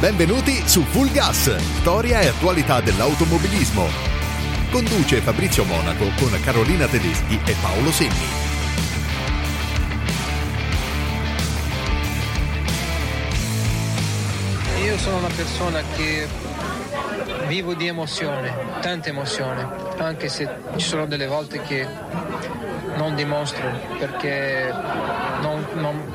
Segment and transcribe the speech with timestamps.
[0.00, 3.84] Benvenuti su Full Gas, storia e attualità dell'automobilismo.
[4.70, 8.14] Conduce Fabrizio Monaco con Carolina Tedeschi e Paolo Segni.
[14.84, 16.28] Io sono una persona che
[17.48, 21.84] vivo di emozione, tanta emozione, anche se ci sono delle volte che
[22.94, 24.72] non dimostro perché
[25.40, 26.14] non, non-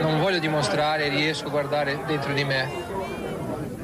[0.00, 2.99] non voglio dimostrare, riesco a guardare dentro di me.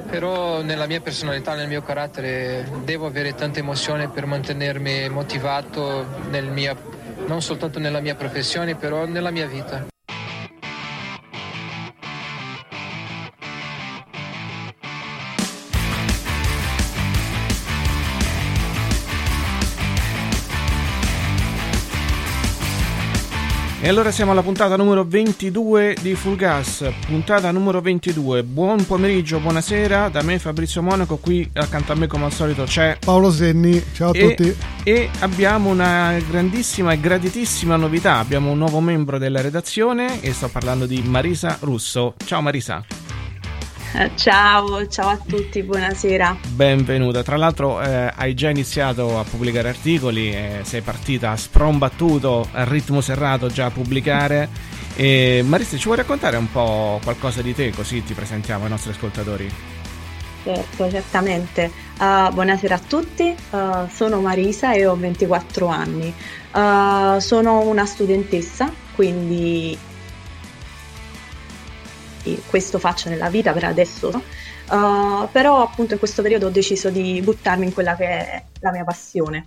[0.08, 6.46] Però nella mia personalità, nel mio carattere, devo avere tanta emozione per mantenermi motivato nel
[6.50, 6.76] mia-
[7.26, 9.86] non soltanto nella mia professione, però nella mia vita.
[23.86, 28.42] E allora siamo alla puntata numero 22 di Full Gas, puntata numero 22.
[28.42, 32.98] Buon pomeriggio, buonasera, da me Fabrizio Monaco, qui accanto a me come al solito c'è
[32.98, 34.56] Paolo Senni, ciao a e, tutti.
[34.82, 40.48] e abbiamo una grandissima e graditissima novità, abbiamo un nuovo membro della redazione e sto
[40.48, 42.14] parlando di Marisa Russo.
[42.24, 43.05] Ciao Marisa.
[44.14, 46.36] Ciao, ciao a tutti, buonasera.
[46.48, 47.22] Benvenuta.
[47.22, 52.64] Tra l'altro eh, hai già iniziato a pubblicare articoli, eh, sei partita a sprombattuto, a
[52.64, 54.50] ritmo serrato già a pubblicare.
[54.96, 58.90] E Marisa, ci vuoi raccontare un po' qualcosa di te così ti presentiamo ai nostri
[58.90, 59.50] ascoltatori?
[60.44, 61.72] Certo, certamente.
[61.98, 66.12] Uh, buonasera a tutti, Uh, sono Marisa e ho 24 anni.
[66.52, 69.76] Uh, sono una studentessa, quindi
[72.48, 74.22] questo faccio nella vita per adesso.
[74.68, 78.72] Uh, però appunto in questo periodo ho deciso di buttarmi in quella che è la
[78.72, 79.46] mia passione.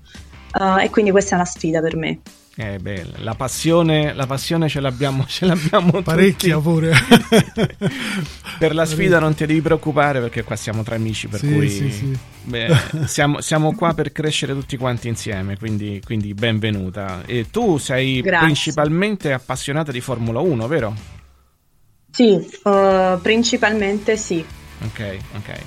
[0.54, 2.20] Uh, e quindi questa è una sfida per me.
[2.56, 6.68] Eh beh, la passione, la passione ce l'abbiamo, ce l'abbiamo Parecchia tutti.
[6.70, 6.92] pure.
[8.60, 11.70] Per la sfida non ti devi preoccupare perché qua siamo tra amici, per Sì, cui
[11.70, 12.18] sì, sì.
[12.44, 12.76] beh,
[13.06, 17.22] siamo, siamo qua per crescere tutti quanti insieme, quindi, quindi benvenuta.
[17.26, 18.46] E tu sei Grazie.
[18.48, 20.94] principalmente appassionata di Formula 1, vero?
[22.12, 22.32] Sì,
[22.64, 24.44] uh, principalmente sì.
[24.86, 25.60] Ok, ok.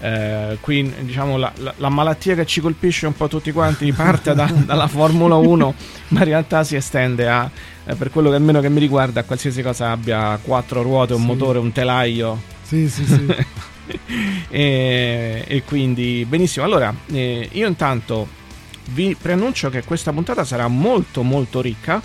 [0.00, 4.32] Eh, qui diciamo la, la- la malattia che ci colpisce un po' tutti quanti parte
[4.32, 5.74] da- dalla Formula 1
[6.08, 7.50] ma in realtà si estende a
[7.84, 11.20] eh, per quello che almeno che mi riguarda a qualsiasi cosa abbia quattro ruote, un
[11.22, 11.26] Sì.
[11.26, 13.26] motore, un telaio Sì, sì, sì.
[14.48, 16.64] e, e quindi benissimo.
[16.64, 18.28] Allora, eh, io intanto
[18.90, 22.00] vi preannuncio che questa puntata sarà molto molto ricca.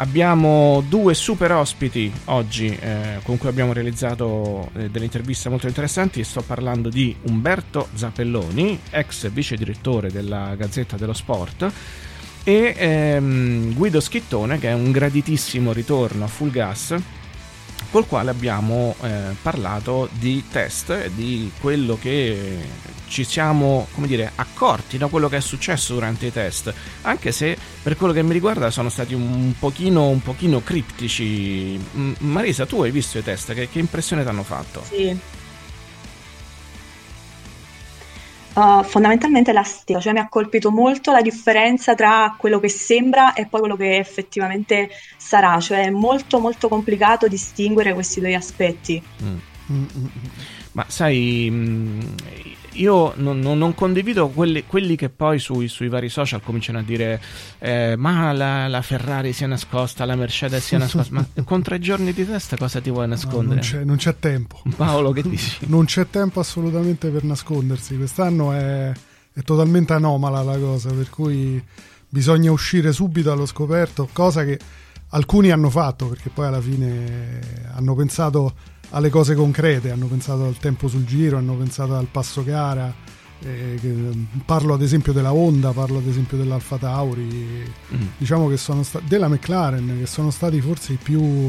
[0.00, 6.22] Abbiamo due super ospiti oggi eh, con cui abbiamo realizzato eh, delle interviste molto interessanti.
[6.22, 11.72] Sto parlando di Umberto Zappelloni, ex vice direttore della Gazzetta dello Sport,
[12.44, 16.94] e ehm, Guido Schittone, che è un graditissimo ritorno a Full Gas
[17.90, 22.56] col quale abbiamo eh, parlato di test di quello che
[23.08, 27.56] ci siamo, come dire, accorti da quello che è successo durante i test, anche se
[27.82, 31.80] per quello che mi riguarda sono stati un pochino, un pochino criptici.
[32.18, 34.82] Marisa, tu hai visto i test, che, che impressione ti hanno fatto?
[34.84, 35.18] Sì.
[38.54, 43.32] Uh, fondamentalmente la stessa, cioè mi ha colpito molto la differenza tra quello che sembra
[43.32, 49.00] e poi quello che effettivamente sarà, cioè è molto molto complicato distinguere questi due aspetti.
[49.22, 49.36] Mm.
[49.70, 50.06] Mm, mm, mm.
[50.72, 52.14] Ma sai, mh,
[52.80, 56.82] io non, non- non condivido quelli, quelli che poi sui, sui vari social cominciano a
[56.82, 57.20] dire
[57.58, 61.62] eh, ma la, la Ferrari si è nascosta, la Mercedes si è nascosta, ma con
[61.62, 63.60] tre giorni di testa cosa ti vuoi No, non, nascondere?
[63.60, 64.62] c'è, non c'è tempo.
[64.76, 65.58] Paolo, che dici?
[65.68, 67.96] Non c'è tempo assolutamente per nascondersi.
[67.96, 68.92] Quest'anno è,
[69.32, 71.62] è totalmente anomala la cosa, per cui
[72.08, 74.58] bisogna uscire subito allo scoperto, cosa che
[75.10, 77.40] alcuni hanno fatto, perché poi alla fine
[77.74, 78.54] hanno pensato
[78.90, 82.92] alle cose concrete, hanno pensato al tempo sul giro, hanno pensato al passo gara.
[83.40, 83.94] eh, che-
[84.44, 87.24] parlo ad esempio della Honda, parlo ad esempio dell'Alfa Tauri,
[87.94, 88.06] Mm.
[88.16, 91.48] diciamo che sono stati della McLaren, che sono stati forse i più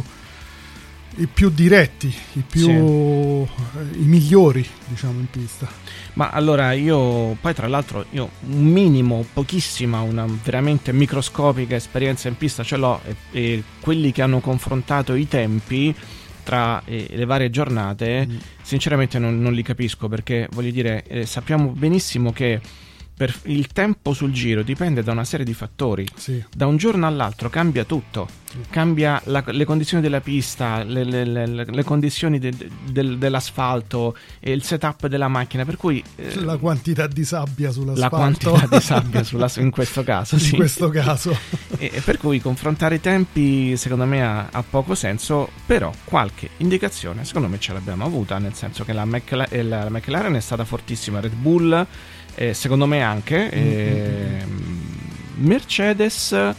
[1.15, 3.99] i più diretti, i, più, sì.
[3.99, 5.67] i migliori, diciamo, in pista.
[6.13, 12.37] Ma allora io, poi tra l'altro, io un minimo, pochissima, una veramente microscopica esperienza in
[12.37, 15.93] pista ce l'ho e, e quelli che hanno confrontato i tempi
[16.49, 18.37] tra eh, le varie giornate, mm.
[18.63, 22.59] sinceramente non, non, li capisco perché voglio dire, eh, sappiamo benissimo che
[23.19, 26.07] per il tempo sul giro dipende da una serie di fattori.
[26.15, 26.41] Sì.
[26.55, 28.29] Da un giorno all'altro cambia tutto.
[28.69, 32.53] Cambia la, le condizioni della pista, le, le, le, le condizioni de,
[32.89, 35.65] de, dell'asfalto, il setup della macchina.
[35.65, 37.99] Per cui eh, la quantità di sabbia sull'asfalto.
[37.99, 40.35] La quantità di sabbia sulla, in questo caso.
[40.35, 40.55] in sì.
[40.55, 41.37] questo caso.
[41.77, 45.49] e, per cui confrontare i tempi secondo me ha, ha, poco senso.
[45.65, 48.37] Però qualche indicazione secondo me ce l'abbiamo avuta.
[48.37, 51.19] Nel senso che la, McLaren, la McLaren è stata fortissima.
[51.19, 51.85] Red Bull
[52.35, 53.49] eh, secondo me anche.
[53.49, 54.45] Eh,
[55.35, 56.55] Mercedes.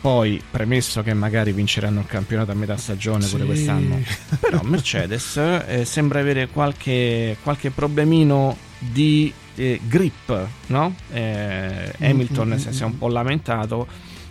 [0.00, 3.32] Poi, premesso che magari vinceranno il campionato a metà stagione sì.
[3.32, 4.02] pure quest'anno,
[4.40, 10.94] però Mercedes eh, sembra avere qualche, qualche problemino di eh, grip, no?
[11.12, 12.70] Eh, Hamilton mm-hmm.
[12.70, 13.86] si è un po' lamentato,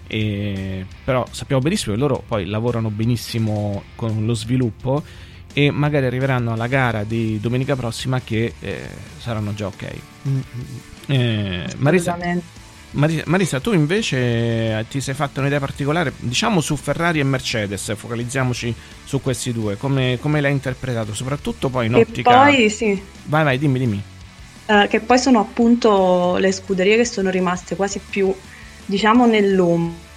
[0.07, 5.03] eh, però sappiamo benissimo che loro poi lavorano benissimo con lo sviluppo
[5.59, 9.95] e magari arriveranno alla gara di domenica prossima che eh, saranno già ok.
[10.27, 10.41] Mm-hmm.
[11.07, 12.17] Eh, Marisa,
[12.91, 17.93] Marisa, Marisa, tu invece eh, ti sei fatta un'idea particolare, diciamo su Ferrari e Mercedes,
[17.97, 18.73] focalizziamoci
[19.03, 22.43] su questi due, come, come l'hai interpretato, soprattutto poi in ottica...
[22.43, 23.01] Poi sì.
[23.25, 24.01] Vai, vai, dimmi, dimmi.
[24.65, 28.33] Uh, che poi sono appunto le scuderie che sono rimaste quasi più,
[28.85, 30.07] diciamo, nell'ombra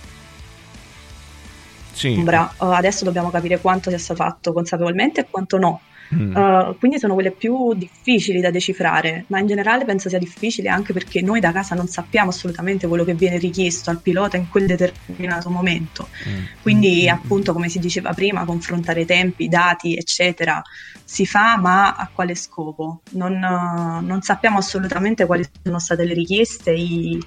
[1.92, 2.14] sì.
[2.18, 5.80] Uh, adesso dobbiamo capire quanto sia stato fatto consapevolmente e quanto no.
[6.14, 6.36] Mm.
[6.36, 10.92] Uh, quindi sono quelle più difficili da decifrare, ma in generale penso sia difficile anche
[10.92, 14.66] perché noi da casa non sappiamo assolutamente quello che viene richiesto al pilota in quel
[14.66, 16.08] determinato momento.
[16.28, 16.44] Mm.
[16.60, 17.12] Quindi, mm.
[17.12, 20.62] appunto, come si diceva prima, confrontare tempi, dati, eccetera,
[21.02, 23.00] si fa, ma a quale scopo?
[23.12, 27.18] Non, uh, non sappiamo assolutamente quali sono state le richieste, i,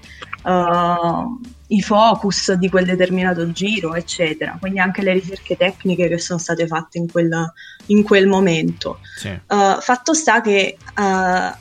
[0.45, 4.57] uh, i focus di quel determinato giro, eccetera.
[4.59, 7.51] Quindi anche le ricerche tecniche che sono state fatte in quel,
[7.87, 8.99] in quel momento.
[9.17, 9.29] Sì.
[9.29, 11.01] Uh, fatto sta che uh,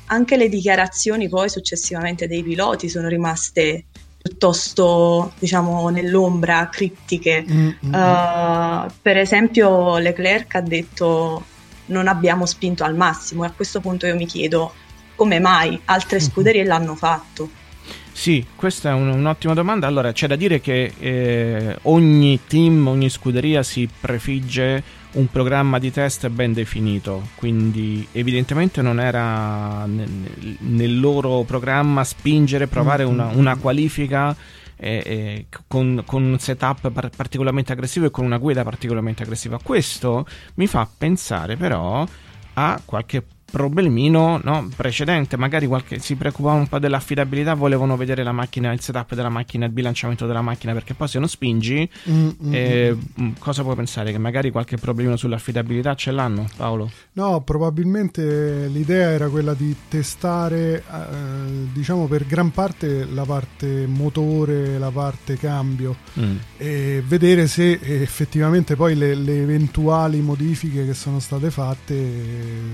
[0.06, 3.86] anche le dichiarazioni poi successivamente dei piloti sono rimaste
[4.24, 7.92] piuttosto diciamo nell'ombra criptiche mm-hmm.
[7.92, 11.44] uh, per esempio Leclerc ha detto
[11.86, 14.72] non abbiamo spinto al massimo e a questo punto io mi chiedo
[15.14, 16.26] come mai altre mm-hmm.
[16.26, 16.70] scuderie mm-hmm.
[16.70, 17.50] l'hanno fatto
[18.16, 19.88] sì, questa è un, un'ottima domanda.
[19.88, 24.82] Allora, c'è da dire che eh, ogni team, ogni scuderia si prefigge
[25.14, 32.68] un programma di test ben definito, quindi evidentemente non era nel, nel loro programma spingere,
[32.68, 34.34] provare una, una qualifica
[34.76, 39.58] eh, eh, con, con, un setup par- particolarmente aggressivo e con una guida particolarmente aggressiva.
[39.60, 40.24] Questo
[40.54, 42.06] mi fa pensare però
[42.54, 48.32] a qualche problemino no, precedente, magari qualche, si preoccupava un po' dell'affidabilità, volevano vedere la
[48.32, 52.28] macchina, il setup della macchina, il bilanciamento della macchina, perché poi se non spingi, mm,
[52.46, 53.30] mm, eh, mm.
[53.38, 54.10] cosa puoi pensare?
[54.10, 56.90] Che magari qualche problemino sull'affidabilità ce l'hanno, Paolo?
[57.12, 64.78] No, probabilmente l'idea era quella di testare, eh, diciamo per gran parte la parte motore,
[64.80, 66.36] la parte cambio mm.
[66.56, 71.94] e vedere se effettivamente poi le, le eventuali modifiche che sono state fatte,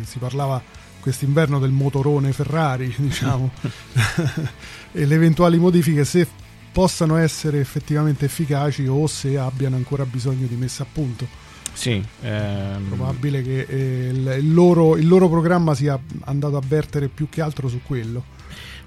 [0.04, 0.69] si parlava
[1.00, 3.50] quest'inverno del motorone Ferrari, diciamo,
[4.92, 6.26] e le eventuali modifiche se
[6.73, 11.26] possano essere effettivamente efficaci o se abbiano ancora bisogno di messa a punto.
[11.73, 12.87] Sì, ehm...
[12.88, 17.40] probabile che eh, il, il, loro, il loro programma sia andato a vertere più che
[17.40, 18.38] altro su quello.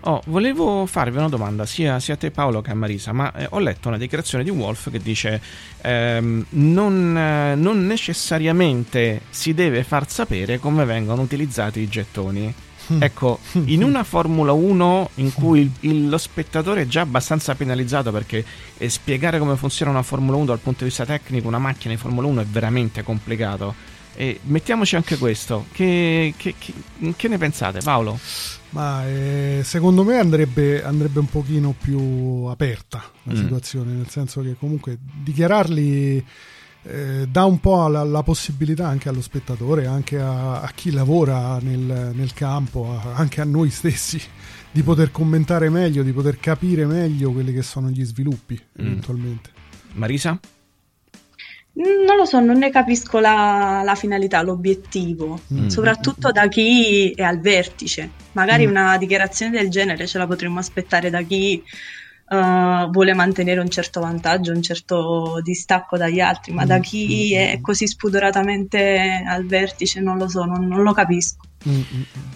[0.06, 3.48] Oh, volevo farvi una domanda sia, sia, a te Paolo che a Marisa, ma eh,
[3.52, 5.42] ho letto una dichiarazione di Wolf che dice
[5.80, 12.54] ehm, non, eh, non, necessariamente si deve far sapere come vengono utilizzati i gettoni.
[13.00, 18.12] Ecco, in una Formula 1 in cui il, il, lo spettatore è già abbastanza penalizzato
[18.12, 18.44] perché
[18.78, 22.00] eh, spiegare come funziona una Formula 1 dal punto di vista tecnico, una macchina di
[22.00, 23.93] Formula 1 è veramente complicato.
[24.16, 26.74] E mettiamoci anche questo, che, che, che,
[27.16, 28.20] che ne pensate Paolo?
[28.70, 33.36] Ma eh, secondo me andrebbe, andrebbe, un pochino più aperta la mm.
[33.36, 36.26] situazione, nel senso che comunque dichiararli
[36.84, 41.60] eh, dà un po' la, la, possibilità anche allo spettatore, anche a, a chi lavora
[41.62, 44.22] nel, nel campo, a, anche a noi stessi,
[44.72, 48.86] di poter commentare meglio, di poter capire meglio quelli che sono gli sviluppi mm.
[48.86, 49.50] eventualmente.
[49.94, 50.40] Marisa?
[51.76, 55.68] Non lo so, non ne capisco la, la finalità, l'obiettivo, mm.
[55.68, 58.12] soprattutto da chi è al vertice.
[58.34, 58.70] Magari mm.
[58.70, 61.64] una dichiarazione del genere ce la potremmo aspettare da chi
[62.30, 67.60] uh, vuole mantenere un certo vantaggio, un certo distacco dagli altri, ma da chi è
[67.60, 71.48] così spudoratamente al vertice non lo so, non, non lo capisco.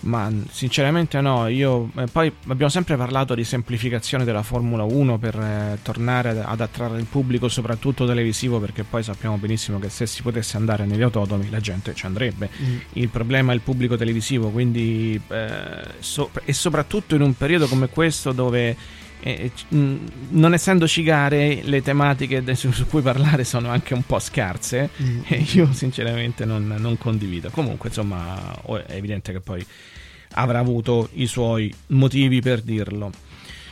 [0.01, 5.35] Ma sinceramente no, io eh, poi abbiamo sempre parlato di semplificazione della Formula 1 per
[5.37, 10.05] eh, tornare ad, ad, attrarre il pubblico, soprattutto televisivo, perché poi sappiamo benissimo che se
[10.05, 12.49] si potesse andare negli autodromi la gente ci andrebbe.
[12.61, 12.77] Mm.
[12.93, 17.89] Il problema è il pubblico televisivo, quindi eh, so, e soprattutto in un periodo come
[17.89, 18.75] questo dove
[19.19, 24.89] eh, non essendoci gare, le tematiche su, su, cui parlare sono anche un po' scarse.
[25.01, 25.21] Mm.
[25.27, 27.49] E io, sinceramente, non, non, condivido.
[27.49, 29.65] Comunque, insomma, è evidente che poi
[30.33, 33.11] avrà avuto i suoi motivi per dirlo.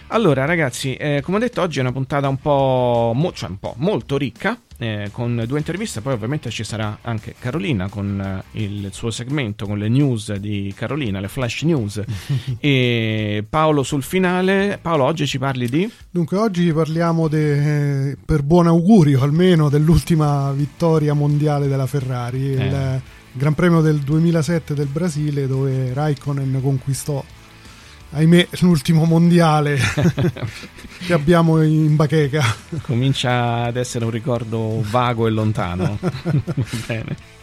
[0.08, 3.60] Allora, ragazzi, eh, come ho detto, oggi è una puntata un po', mo- cioè un
[3.60, 8.62] po' molto ricca eh, con due interviste, poi ovviamente ci sarà anche Carolina con eh,
[8.64, 12.02] il suo segmento, con le news di Carolina, le flash news,
[12.60, 14.78] e Paolo sul finale.
[14.82, 15.90] Paolo, oggi ci parli di?
[16.10, 22.66] Dunque, oggi parliamo de, per buon augurio almeno dell'ultima vittoria mondiale della Ferrari, eh.
[22.66, 23.02] il
[23.32, 27.24] Gran Premio del 2007 del Brasile dove Raikkonen conquistò
[28.16, 29.78] ahimè, l'ultimo mondiale
[31.06, 32.44] che abbiamo in bacheca.
[32.82, 36.00] Comincia ad essere un ricordo vago e lontano.
[36.88, 37.34] Bene.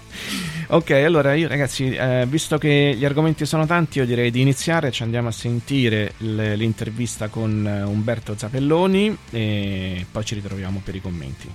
[0.68, 4.90] Ok, allora io ragazzi, eh, visto che gli argomenti sono tanti, io direi di iniziare,
[4.90, 11.00] ci andiamo a sentire l'intervista con eh, Umberto Zapelloni e poi ci ritroviamo per i
[11.00, 11.50] commenti.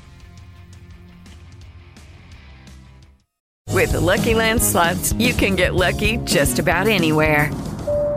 [3.71, 7.51] With the Lucky Land slots, you can get lucky just about anywhere.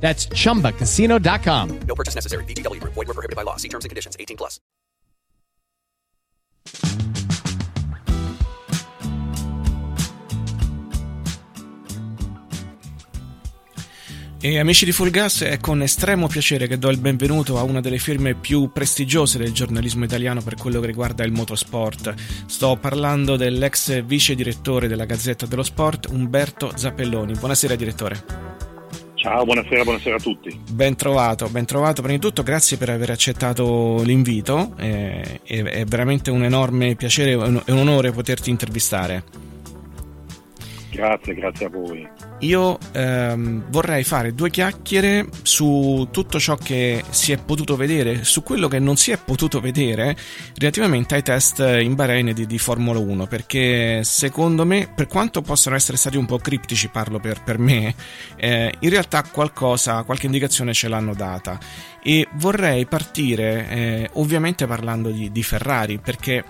[0.00, 1.78] That's ChumbaCasino.com.
[1.86, 2.44] No purchase necessary.
[2.44, 2.80] VGW.
[2.82, 3.56] Void were prohibited by law.
[3.56, 4.16] See terms and conditions.
[4.18, 4.58] 18 plus.
[14.42, 17.82] E amici di Full Gas, è con estremo piacere che do il benvenuto a una
[17.82, 22.14] delle firme più prestigiose del giornalismo italiano per quello che riguarda il motorsport.
[22.46, 27.34] Sto parlando dell'ex vice direttore della Gazzetta dello Sport, Umberto Zappelloni.
[27.34, 28.69] Buonasera direttore.
[29.20, 30.60] Ciao, buonasera, buonasera a tutti.
[30.70, 32.00] Ben trovato, ben trovato.
[32.00, 37.32] Prima di tutto grazie per aver accettato l'invito, eh, è, è, veramente un enorme piacere
[37.32, 39.22] e un, un onore poterti intervistare.
[41.00, 42.06] Grazie, grazie a voi.
[42.40, 48.42] Io ehm, vorrei fare due chiacchiere su tutto ciò che si è potuto vedere, su
[48.42, 50.14] quello che non si è potuto vedere
[50.58, 55.74] relativamente ai test in Bahrain di, di Formula 1, perché secondo me, per quanto possano
[55.74, 57.94] essere stati un po' criptici, parlo per, per me,
[58.36, 61.58] eh, in realtà qualcosa, qualche indicazione ce l'hanno data.
[62.02, 66.44] E vorrei partire eh, ovviamente parlando di, di Ferrari, perché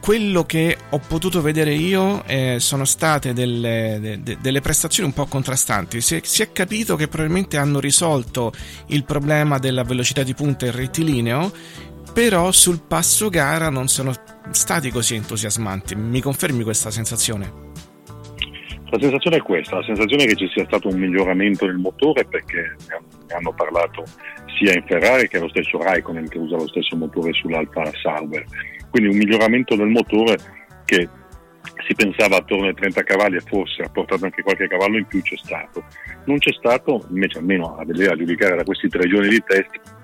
[0.00, 5.14] quello che ho potuto vedere io eh, sono state delle, de, de, delle, prestazioni un
[5.14, 6.00] po' contrastanti.
[6.00, 8.52] Si è, si è, capito che probabilmente hanno risolto
[8.88, 11.52] il problema della velocità di punta in rettilineo,
[12.12, 14.12] però sul passo gara non sono
[14.50, 15.94] stati così entusiasmanti.
[15.94, 17.66] Mi confermi questa sensazione?
[18.90, 22.24] La sensazione è questa, la sensazione è che ci sia stato un miglioramento nel motore
[22.24, 24.02] perché ne hanno parlato
[24.58, 28.42] sia in Ferrari che lo stesso Raikkonen che usa lo stesso motore sull'Alfa Sauber
[28.90, 30.36] quindi un miglioramento del motore
[30.84, 31.08] che
[31.86, 35.20] si pensava attorno ai 30 cavalli e forse ha portato anche qualche cavallo in più
[35.22, 35.84] c'è stato.
[36.24, 39.96] Non c'è stato, invece almeno a vedere, a giudicare da questi tre giorni di test,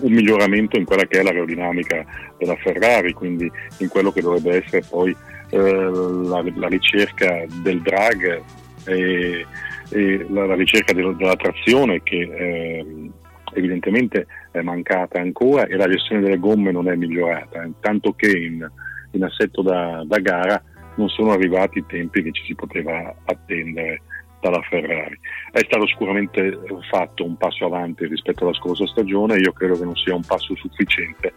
[0.00, 2.04] un miglioramento in quella che è l'aerodinamica
[2.38, 5.14] della Ferrari, quindi in quello che dovrebbe essere poi
[5.50, 8.42] eh, la, la, ricerca del drag
[8.86, 9.46] e,
[9.90, 13.10] e la, la, ricerca del, della trazione che eh,
[13.54, 18.70] evidentemente è mancata ancora e la gestione delle gomme non è migliorata, tanto che in,
[19.12, 20.62] in assetto da, da, gara
[20.96, 24.02] non sono arrivati i tempi che ci si poteva attendere
[24.40, 25.18] dalla Ferrari.
[25.50, 26.58] È stato sicuramente
[26.90, 30.54] fatto un passo avanti rispetto alla scorsa stagione, io credo che non sia un passo
[30.54, 31.32] sufficiente.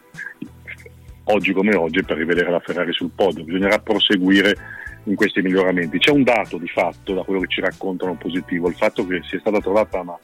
[1.25, 3.45] oggi come oggi per rivedere la Ferrari sul podio.
[3.45, 4.55] Bisognerà proseguire
[5.05, 6.00] in questi miglioramenti.
[6.00, 9.39] C'è un dato di fatto, da quello che ci raccontano positivo, il fatto che sia
[9.39, 10.17] stata trovata una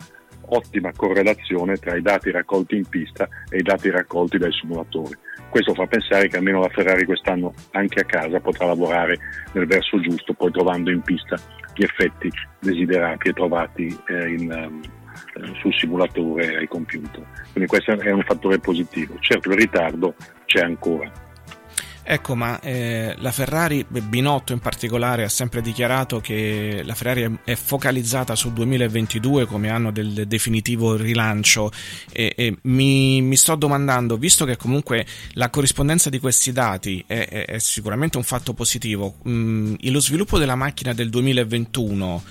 [0.53, 5.15] ottima correlazione tra i dati raccolti in pista e i dati raccolti dai simulatori.
[5.49, 9.17] Questo fa pensare che almeno la Ferrari quest'anno anche a casa potrà lavorare
[9.53, 11.37] nel verso giusto, poi trovando in pista
[11.73, 12.29] gli effetti
[12.59, 14.81] desiderati e trovati eh, in, um,
[15.55, 17.25] sul simulatore e ai computer.
[17.51, 19.15] Quindi questo è un fattore positivo.
[19.19, 20.15] Certo il ritardo
[20.45, 21.11] c'è ancora.
[22.03, 27.55] Ecco, ma eh, la Ferrari, Binotto in particolare, ha sempre dichiarato che la Ferrari è,
[27.55, 31.71] focalizzata sul 2022 come anno del definitivo rilancio.
[32.11, 37.27] E, e mi, mi, sto domandando, visto che comunque la corrispondenza di questi dati è,
[37.27, 42.23] è, è sicuramente un fatto positivo, mh, mm, lo sviluppo della macchina del 2021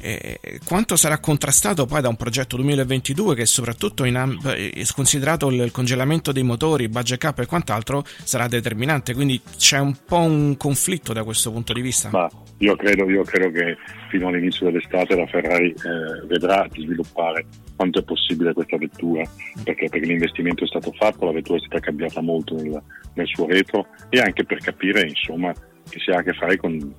[0.00, 5.70] eh, quanto sarà contrastato poi da un progetto 2022 che soprattutto in, eh, considerato il
[5.70, 11.12] congelamento dei motori, budget cap e quant'altro sarà determinante, quindi c'è un po' un conflitto
[11.12, 12.10] da questo punto di vista.
[12.10, 12.28] Ma
[12.58, 13.76] io credo, io credo che
[14.10, 19.22] fino all'inizio dell'estate la Ferrari eh, vedrà di sviluppare quanto è possibile questa vettura,
[19.62, 22.82] perché, perché, l'investimento è stato fatto, la vettura è stata cambiata molto nel,
[23.14, 25.52] nel suo retro e anche per capire insomma,
[25.88, 26.94] che si ha a che fare con,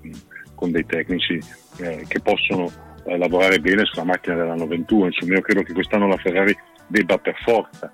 [0.55, 1.37] con dei tecnici
[1.79, 2.71] eh, che possono
[3.05, 5.05] eh, lavorare bene sulla macchina dell'anno 21.
[5.07, 7.91] Insomma, io credo che quest'anno la Ferrari debba per forza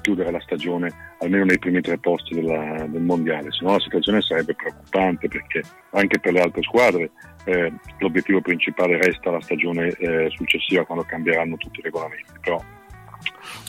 [0.00, 4.22] chiudere la stagione almeno nei primi tre posti della, del mondiale, se no la situazione
[4.22, 7.10] sarebbe preoccupante perché anche per le altre squadre
[7.44, 12.32] eh, l'obiettivo principale resta la stagione eh, successiva quando cambieranno tutti i regolamenti.
[12.40, 12.62] Però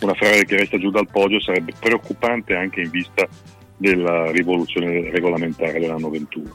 [0.02, 3.28] una Ferrari che resta giù dal podio sarebbe preoccupante anche in vista
[3.78, 6.50] della rivoluzione regolamentare dell'anno 21.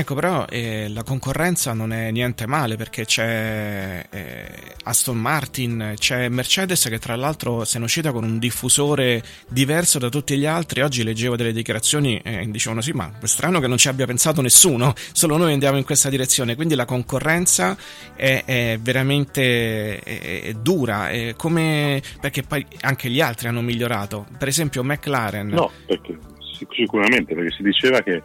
[0.00, 4.46] Ecco, però eh, la concorrenza non è niente male perché c'è eh,
[4.84, 9.98] Aston Martin, c'è Mercedes che tra l'altro se ne è uscita con un diffusore diverso
[9.98, 10.80] da tutti gli altri.
[10.80, 14.06] Oggi leggevo delle dichiarazioni e eh, dicevano sì, ma è strano che non ci abbia
[14.06, 16.54] pensato nessuno, solo noi andiamo in questa direzione.
[16.54, 17.76] Quindi la concorrenza
[18.16, 24.26] è, è veramente è, è dura, come, perché poi anche gli altri hanno migliorato.
[24.38, 25.48] Per esempio McLaren.
[25.48, 26.16] No, perché,
[26.70, 28.22] sicuramente, perché si diceva che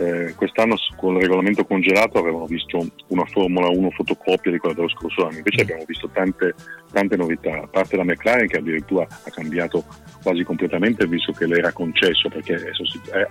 [0.00, 4.88] eh, quest'anno con il regolamento congelato avevamo visto una Formula 1 fotocopia di quella dello
[4.88, 6.54] scorso anno, invece abbiamo visto tante,
[6.90, 9.84] tante novità, a parte la McLaren che addirittura ha cambiato
[10.22, 13.28] quasi completamente visto che le era concesso perché è,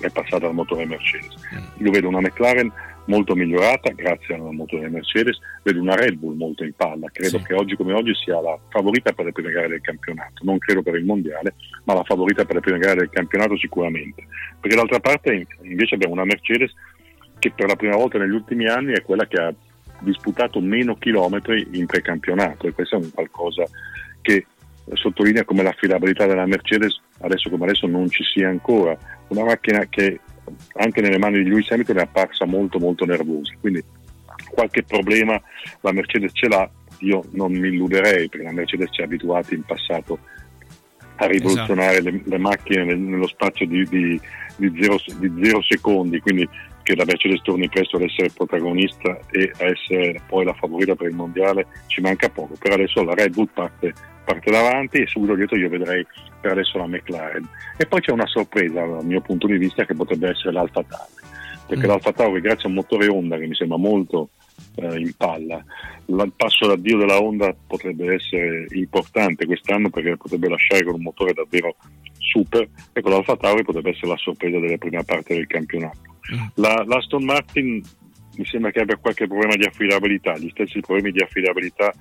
[0.00, 1.34] è, passata al motore Mercedes.
[1.54, 1.84] Mm.
[1.84, 2.72] Io vedo una McLaren
[3.06, 7.44] molto migliorata grazie al motore Mercedes, vedo una Red Bull molto in palla, credo sì.
[7.44, 10.82] che oggi come oggi sia la favorita per le prime gare del campionato, non credo
[10.82, 14.26] per il mondiale, ma la favorita per le prime gare del campionato sicuramente,
[14.60, 16.72] perché d'altra parte invece abbiamo una Mercedes
[17.38, 19.52] che per la prima volta negli ultimi anni è quella che ha
[19.98, 23.64] disputato meno chilometri in precampionato e questo è un qualcosa
[24.20, 24.46] che
[24.92, 28.96] sottolinea come l'affidabilità della Mercedes adesso come adesso non ci sia ancora,
[29.28, 30.20] una macchina che
[30.74, 33.82] anche nelle mani di Lewis Hamilton è apparsa molto molto nervosa, quindi
[34.50, 35.40] qualche problema
[35.80, 36.68] la Mercedes ce l'ha,
[36.98, 40.18] io non mi illuderei perché la Mercedes ci ha abituati in passato
[41.16, 42.10] a rivoluzionare esatto.
[42.10, 44.20] le, le, macchine nello spazio di, di,
[44.56, 46.48] di, zero, di, zero, secondi, quindi
[46.82, 51.08] che la Mercedes torni presto ad essere protagonista e a essere poi la favorita per
[51.08, 53.92] il mondiale ci manca poco, per adesso la Red Bull parte,
[54.24, 56.04] parte davanti e subito dietro io vedrei
[56.40, 57.48] per adesso la McLaren.
[57.76, 61.12] E poi c'è una sorpresa dal mio punto di vista che potrebbe essere l'Alfa Tauri,
[61.66, 61.88] perché mm.
[61.88, 64.30] l'Alfa Tauri grazie a un motore Honda che mi sembra molto
[64.76, 65.64] eh, in palla,
[66.06, 71.32] il passo d'addio della Honda potrebbe essere importante quest'anno perché potrebbe lasciare con un motore
[71.32, 71.76] davvero
[72.18, 76.11] super e con l'Alfa Tauri potrebbe essere la sorpresa della prima parte del campionato.
[76.54, 77.82] La, L'Aston Martin
[78.36, 81.92] mi sembra che abbia qualche problema di affidabilità, gli stessi problemi di affidabilità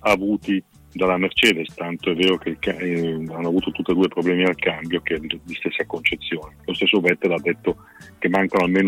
[0.00, 0.62] avuti
[0.92, 5.00] dalla Mercedes, tanto è vero che eh, hanno avuto tutti e due problemi al cambio
[5.02, 6.56] che di, di stessa concezione.
[6.64, 7.76] Lo stesso Vettel ha detto
[8.18, 8.28] che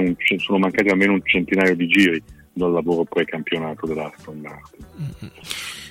[0.03, 2.23] un, sono mancati almeno un centinaio di giri
[2.53, 4.87] dal lavoro pre-campionato dell'Aston Martin.
[4.99, 5.33] Mm-hmm.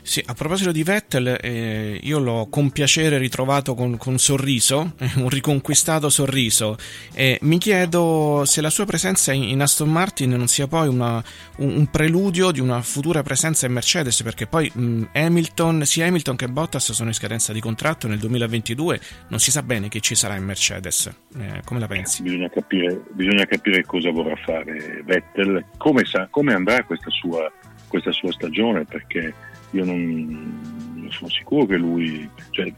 [0.08, 5.28] Sì, a proposito di Vettel, eh, io l'ho con piacere ritrovato con, con sorriso, un
[5.28, 6.78] riconquistato sorriso.
[7.14, 11.22] E mi chiedo se la sua presenza in, in Aston Martin non sia poi una,
[11.58, 16.38] un, un, preludio di una futura presenza in Mercedes, perché poi mh, Hamilton, sia Hamilton
[16.38, 20.16] che Bottas sono in scadenza di contratto nel 2022, non si sa bene chi ci
[20.16, 21.12] sarà in Mercedes.
[21.38, 22.22] Eh, come la pensi?
[22.22, 27.52] Bisogna capire, bisogna capire cosa vorrà fare Vettel, come, sa, come andrà questa sua,
[27.90, 29.34] questa sua stagione, perché
[29.72, 32.74] io non, non sono sicuro che lui, cioè,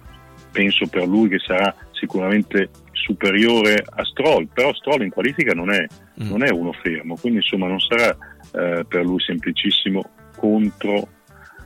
[0.52, 5.86] penso per lui che sarà sicuramente superiore a Stroll, però Stroll in qualifica non è,
[6.22, 6.30] mm.
[6.30, 8.10] non è uno fermo, quindi insomma non sarà
[8.54, 10.02] eh, per lui semplicissimo
[10.38, 11.08] contro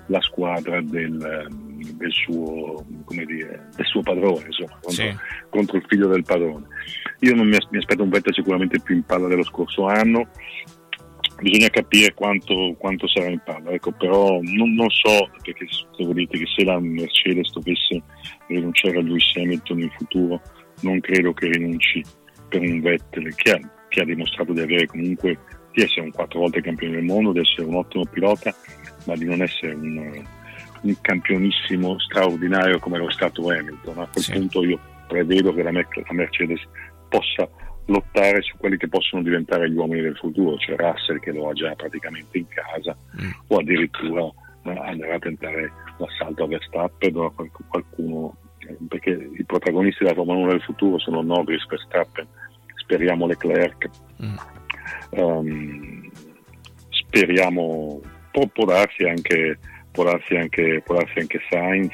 [0.07, 5.15] la squadra del, del, suo, dire, del suo, padrone, insomma, contro, sì.
[5.49, 6.65] contro, il figlio del padrone.
[7.19, 10.27] Io non mi, mi aspetto un Vettel sicuramente più in palla dello scorso anno,
[11.43, 16.27] bisogna capire quanto, quanto, sarà in palla, ecco, però non, non so, perché devo dire
[16.27, 18.01] che se la Mercedes dovesse
[18.47, 20.41] rinunciare a Lewis Hamilton in futuro,
[20.81, 22.03] non credo che rinunci
[22.47, 25.37] per un Vettel che ha, che ha dimostrato di avere comunque
[25.73, 28.55] di essere un quattro volte campione del mondo, di essere un ottimo pilota,
[29.05, 30.23] ma di non essere un,
[30.81, 33.99] un campionissimo straordinario come lo stato Hamilton.
[33.99, 34.31] A quel sì.
[34.31, 36.61] punto io prevedo che la, Mercedes
[37.09, 37.49] possa
[37.85, 41.53] lottare su quelli che possono diventare gli uomini del futuro, cioè Russell che lo ha
[41.53, 43.29] già praticamente in casa mm.
[43.47, 44.21] o addirittura
[44.63, 47.33] eh, andrà a tentare l'assalto a Verstappen o a
[47.67, 52.27] qualcuno eh, perché i protagonisti della Formula 1 del futuro sono Norris, Verstappen,
[52.75, 53.89] speriamo Leclerc,
[54.23, 54.35] mm.
[55.19, 56.09] um,
[56.89, 59.59] speriamo può, può, darsi anche,
[59.91, 61.93] può, darsi anche, può darsi anche Sainz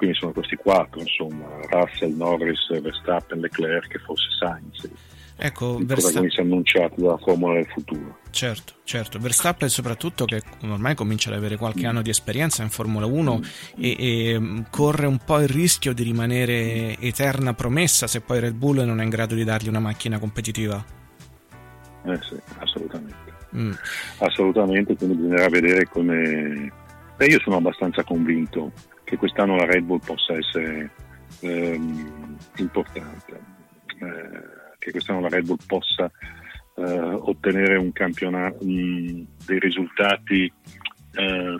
[0.00, 4.90] quindi sono questi quattro, insomma, Russell, Norris, Verstappen, Leclerc e forse Sainz.
[5.36, 8.16] Ecco, i protagonisti annunciati dalla Formula del futuro.
[8.30, 9.18] Certo, certo.
[9.18, 13.42] Verstappen soprattutto che ormai comincia ad avere qualche anno di esperienza in Formula 1 mm.
[13.76, 18.54] e, e, mm, corre un po' il rischio di rimanere eterna promessa se poi Red
[18.54, 20.82] Bull non è in grado di dargli una macchina competitiva.
[22.06, 23.34] Eh sì, assolutamente.
[23.54, 23.72] Mm.
[24.20, 26.72] Assolutamente, quindi bisognerà vedere come...
[27.18, 28.72] Beh, io sono abbastanza convinto
[29.10, 30.88] che quest'anno la Red Bull possa essere
[31.40, 33.40] ehm, importante,
[33.98, 36.08] eh, che quest'anno la Red Bull possa
[36.76, 40.44] eh, ottenere un campionato, um, dei risultati
[41.14, 41.56] eh,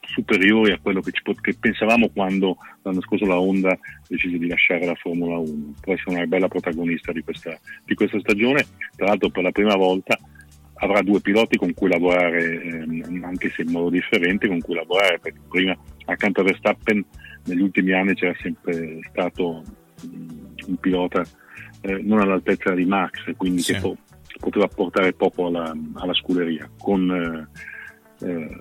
[0.00, 3.78] superiori a quello che, ci, che, pensavamo quando l'anno scorso la Honda
[4.08, 5.74] decise di lasciare la Formula 1.
[5.78, 8.64] Può essere una bella protagonista di questa, di questa stagione,
[8.96, 10.18] tra l'altro per la prima volta
[10.78, 15.18] avrà due piloti con cui lavorare, ehm, anche se in modo differente, con cui lavorare,
[15.18, 17.04] perché prima accanto a Verstappen
[17.44, 19.62] negli ultimi anni c'era sempre stato
[20.02, 21.24] un pilota
[21.82, 23.74] eh, non all'altezza di Max, quindi sì.
[23.74, 23.96] che po-
[24.40, 26.68] poteva portare poco alla, alla scuderia.
[26.78, 27.48] Con,
[28.20, 28.60] eh, eh,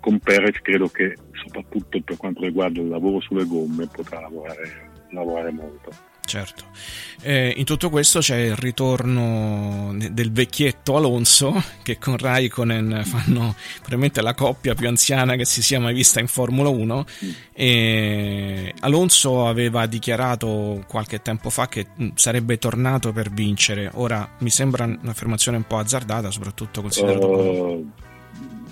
[0.00, 5.50] con Perez credo che soprattutto per quanto riguarda il lavoro sulle gomme potrà lavorare, lavorare
[5.50, 5.90] molto.
[6.34, 6.64] Certo.
[7.22, 14.20] Eh, in tutto questo c'è il ritorno del vecchietto Alonso che con Raikkonen fanno probabilmente
[14.20, 17.04] la coppia più anziana che si sia mai vista in Formula 1
[17.52, 23.88] e Alonso aveva dichiarato qualche tempo fa che mm, sarebbe tornato per vincere.
[23.94, 27.90] Ora mi sembra un'affermazione un po' azzardata, soprattutto considerato uh,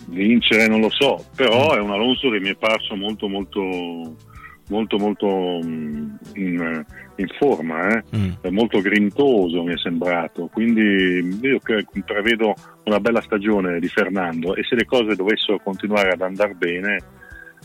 [0.06, 1.76] vincere non lo so, però mm.
[1.76, 4.30] è un Alonso che mi è parso molto molto
[4.72, 6.84] molto molto mm, in,
[7.16, 8.02] in forma, eh?
[8.16, 8.32] mm.
[8.48, 11.60] molto grintoso mi è sembrato, quindi io
[12.04, 12.54] prevedo
[12.84, 16.98] una bella stagione di Fernando e se le cose dovessero continuare ad andare bene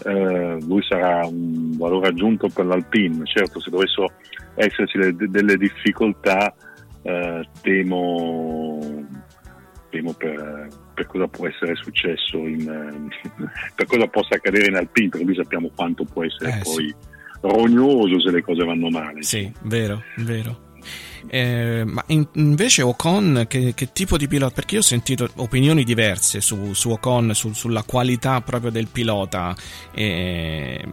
[0.04, 4.12] eh, lui sarà un valore aggiunto per l'Alpine, certo se dovessero
[4.56, 6.54] esserci le, delle difficoltà
[7.02, 8.80] eh, temo,
[9.90, 15.10] temo per per cosa può essere successo, in, eh, per cosa possa accadere in Alpine,
[15.10, 16.96] perché noi sappiamo quanto può essere eh, poi sì.
[17.42, 19.22] rognoso se le cose vanno male.
[19.22, 20.66] Sì, vero, vero.
[21.30, 24.56] Eh, ma in, invece Ocon, che, che, tipo di pilota?
[24.56, 29.56] Perché io ho sentito opinioni diverse su, su Ocon, su, sulla qualità proprio del pilota.
[29.94, 30.84] Eh,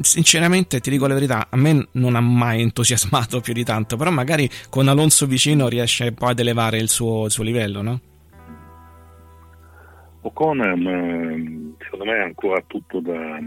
[0.00, 4.10] sinceramente, ti dico la verità, a me non ha mai entusiasmato più di tanto, però
[4.10, 8.00] magari con Alonso vicino riesce poi ad elevare il suo, il suo livello, no?
[10.24, 13.38] Ocon secondo me è ancora tutto da,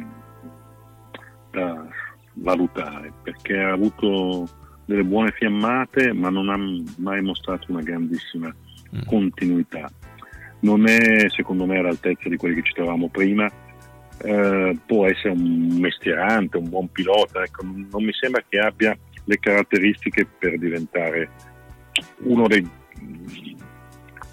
[1.51, 1.87] da,
[2.33, 4.47] valutare perché ha avuto
[4.85, 6.57] delle buone fiammate ma non ha
[6.97, 9.01] mai mostrato una grandissima mm.
[9.07, 9.89] continuità.
[10.59, 13.49] Non è secondo me all'altezza di quelli che citavamo prima,
[14.23, 19.39] eh, può essere un mestierante, un buon pilota, ecco, non mi sembra che abbia le
[19.39, 21.29] caratteristiche per diventare
[22.19, 22.67] uno dei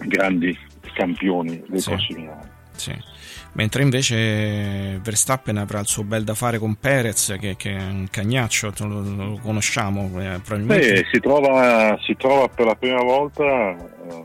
[0.06, 0.56] grandi
[0.94, 1.90] campioni dei sì.
[1.90, 2.48] prossimi anni.
[2.72, 3.12] Sì.
[3.52, 8.08] Mentre invece Verstappen avrà il suo bel da fare con Perez, che, che è un
[8.10, 10.92] cagnaccio, lo, lo conosciamo eh, probabilmente.
[10.92, 14.24] Beh, si, trova, si trova per la prima volta eh,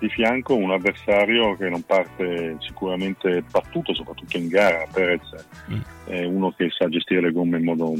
[0.00, 4.84] di fianco un avversario che non parte sicuramente battuto, soprattutto in gara.
[4.92, 5.80] Perez mm.
[6.06, 7.94] è uno che sa gestire le gomme in modo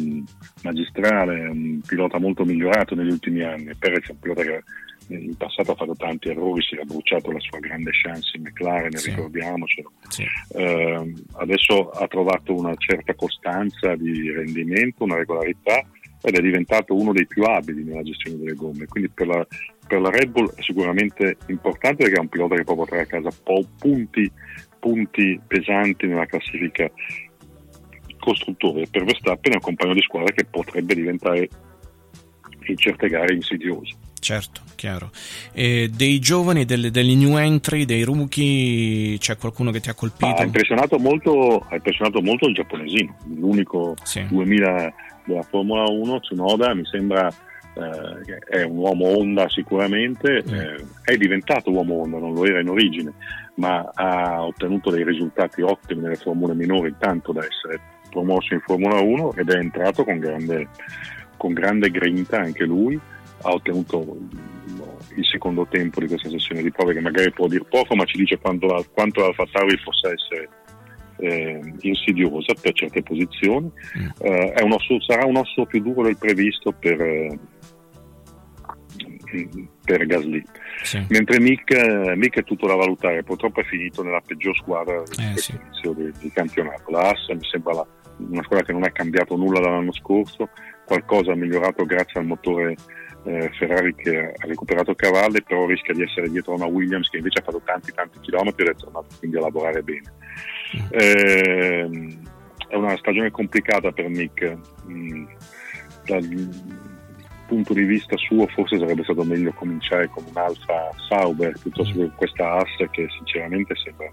[0.65, 3.73] magistrale, è un pilota molto migliorato negli ultimi anni.
[3.79, 4.65] Perez è un pilota che
[5.09, 8.93] in passato ha fatto tanti errori, si era bruciato la sua grande chance in McLaren,
[8.97, 9.11] sì.
[9.11, 9.93] ricordiamocelo.
[10.09, 10.25] Sì.
[10.55, 15.85] Eh, adesso ha trovato una certa costanza di rendimento, una regolarità
[16.23, 18.87] ed è diventato uno dei più abili nella gestione delle gomme.
[18.87, 19.47] Quindi per la,
[19.87, 23.07] per la Red Bull è sicuramente importante perché è un pilota che può portare a
[23.07, 23.31] casa
[23.79, 24.31] punti,
[24.81, 26.91] punti pesanti nella classifica
[28.27, 31.49] costruttore per Verstappen è un compagno di squadra che potrebbe diventare
[32.67, 33.97] in certe gare insidioso.
[34.27, 35.13] Certo, chiaro.
[35.53, 40.35] E dei giovani, delle, degli new entry, dei rookie, c'è qualcuno che ti ha colpito?
[40.35, 44.27] Ha impressionato molto, ha impressionato molto il giapponesino, l'unico Sì.
[44.27, 44.93] 2000
[45.27, 51.17] della Formula 1, Tsunoda, mi sembra eh, che è un uomo Honda sicuramente, eh, è
[51.17, 53.13] diventato uomo Honda, non lo era in origine,
[53.55, 59.01] ma ha ottenuto dei risultati ottimi nelle formule minori, tanto da essere promosso in Formula
[59.01, 60.67] 1 ed è entrato con grande,
[61.37, 62.99] con grande grinta anche lui,
[63.43, 64.17] ha ottenuto
[65.15, 68.19] il secondo tempo di questa sessione di prove che magari può dir poco, ma ci
[68.19, 70.49] dice quanto, la- quanto l'Alfa Tauri possa essere
[71.19, 73.71] eh, insidiosa per certe posizioni.
[74.19, 77.39] Eh, è un osso- sarà un osso più duro del previsto per, eh,
[79.85, 80.43] per Gasly.
[81.09, 85.23] Mentre Mick, eh, Mick è tutto da valutare, purtroppo è finito nella peggior squadra di
[85.25, 86.91] Eh, questo inizio di, di campionato.
[86.91, 87.87] La Haas mi sembra la-
[88.19, 90.49] una squadra che non è cambiato nulla dall'anno scorso,
[90.87, 92.75] qualcosa ha migliorato grazie al motore
[93.27, 97.19] eh, Ferrari che ha recuperato cavalli, però rischia di essere dietro a una Williams che
[97.19, 100.13] invece ha fatto tanti tanti chilometri ed è tornato quindi a lavorare bene.
[100.91, 102.23] Ehm,
[102.69, 104.57] è una stagione complicata per Mick.
[104.89, 105.27] Mm,
[106.05, 106.25] dal
[107.47, 112.11] punto di vista suo forse sarebbe stato meglio cominciare con un Alfa Sauber piuttosto che
[112.17, 114.11] questa Haas che sinceramente sembra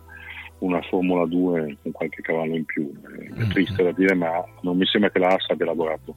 [0.59, 2.91] una Formula 2 con qualche cavallo in più.
[2.91, 6.15] Eh, È triste da dire, ma non mi sembra che la Haas abbia lavorato,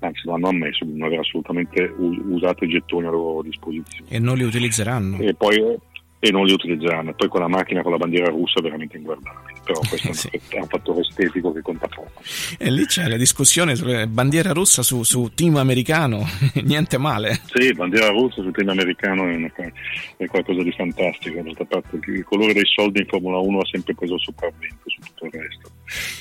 [0.00, 4.08] anzi lo hanno ammesso di non aver assolutamente usato i gettoni a loro disposizione.
[4.08, 5.18] E non li utilizzeranno.
[5.18, 5.62] E poi
[6.24, 7.12] e non li utilizzeranno.
[7.12, 9.60] Poi con la macchina con la bandiera russa è veramente inguardabile.
[9.62, 12.12] Però questo è un- è un fattore estetico che conta poco.
[12.58, 16.24] E lì c'è la discussione sulla bandiera russa su, su team americano,
[16.64, 17.40] niente male.
[17.52, 19.52] Sì, bandiera russa sul team americano è, una
[20.16, 21.42] è qualcosa di fantastico.
[21.42, 24.82] D'altra parte il il colore dei soldi in Formula 1 ha sempre preso il sopravvento
[24.86, 25.70] su tutto il resto.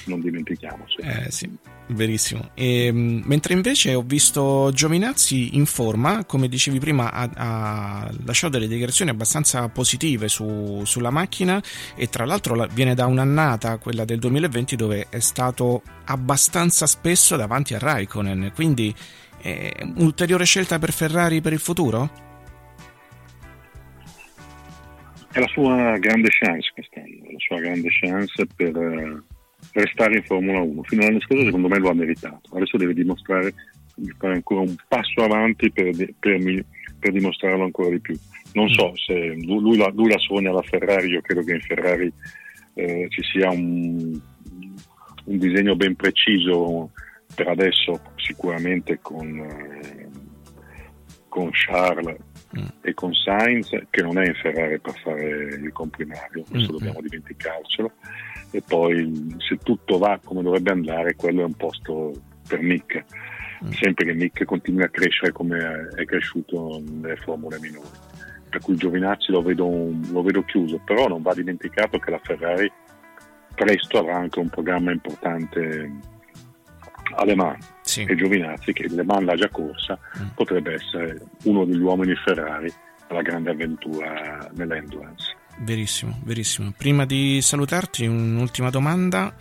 [0.06, 0.97] Non dimentichiamoci.
[1.02, 1.49] Eh sì,
[1.88, 2.52] verissimo.
[2.54, 8.54] E, mh, mentre invece ho visto Giovinazzi in forma, come dicevi prima, ha, ha lasciato
[8.54, 11.62] delle dichiarazioni abbastanza positive su- sulla macchina
[11.95, 17.36] e tra l'altro la- viene da un'annata, quella del 2020, dove è stato abbastanza spesso
[17.38, 18.52] davanti a Raikkonen.
[18.54, 18.93] Quindi
[19.41, 22.10] eh, ulteriore scelta per Ferrari per il futuro?
[25.32, 29.21] È la sua grande chance quest'anno, la sua grande chance per eh,
[29.74, 30.84] restare in Formula 1.
[30.84, 33.54] Fino all'anno scorso secondo me lo ha meritato, adesso deve dimostrare
[33.96, 36.40] di fare ancora un passo avanti per, per
[37.04, 38.18] per dimostrarlo ancora di più.
[38.54, 41.60] Non so se lui, lui la, lui la sogna la Ferrari, io credo che in
[41.60, 42.14] Ferrari
[42.76, 44.18] eh, ci sia un,
[45.26, 46.92] un disegno ben preciso
[47.36, 50.08] per adesso sicuramente con, eh,
[51.28, 52.18] con Charles
[52.82, 56.78] e con Sainz che non è in Ferrari per fare il comprimario, questo Mm.
[56.78, 57.92] dobbiamo dimenticarcelo.
[58.52, 62.13] E poi se tutto va come dovrebbe andare quello è un posto
[62.48, 63.04] per Mick.
[63.72, 67.88] Sempre che Mick continui a crescere come è cresciuto nelle formule minori.
[68.50, 69.66] Per cui Giovinazzi lo vedo,
[70.12, 72.72] lo vedo chiuso però non va dimenticato che la Ferrari
[73.56, 75.92] presto avrà anche un programma importante
[77.16, 77.60] alle mani
[78.02, 79.98] e Giovinazzi che Le Mans l'ha già corsa
[80.34, 82.72] potrebbe essere uno degli uomini Ferrari
[83.08, 86.74] alla grande avventura nell'endurance Verissimo, verissimo.
[86.76, 89.34] Prima di salutarti, un'ultima domanda.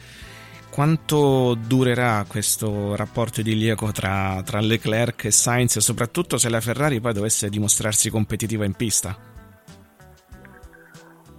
[0.71, 7.01] Quanto durerà questo rapporto idilliaco tra, tra Leclerc e Sainz, e soprattutto se la Ferrari
[7.01, 9.15] poi dovesse dimostrarsi competitiva in pista?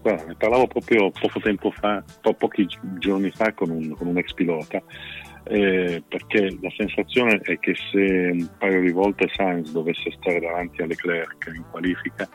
[0.01, 4.07] Guarda, ne parlavo proprio poco tempo fa, po- pochi gi- giorni fa con un, con
[4.07, 4.83] un ex pilota,
[5.45, 10.81] eh, perché la sensazione è che se un paio di volte Sainz dovesse stare davanti
[10.81, 12.27] a Leclerc in qualifica,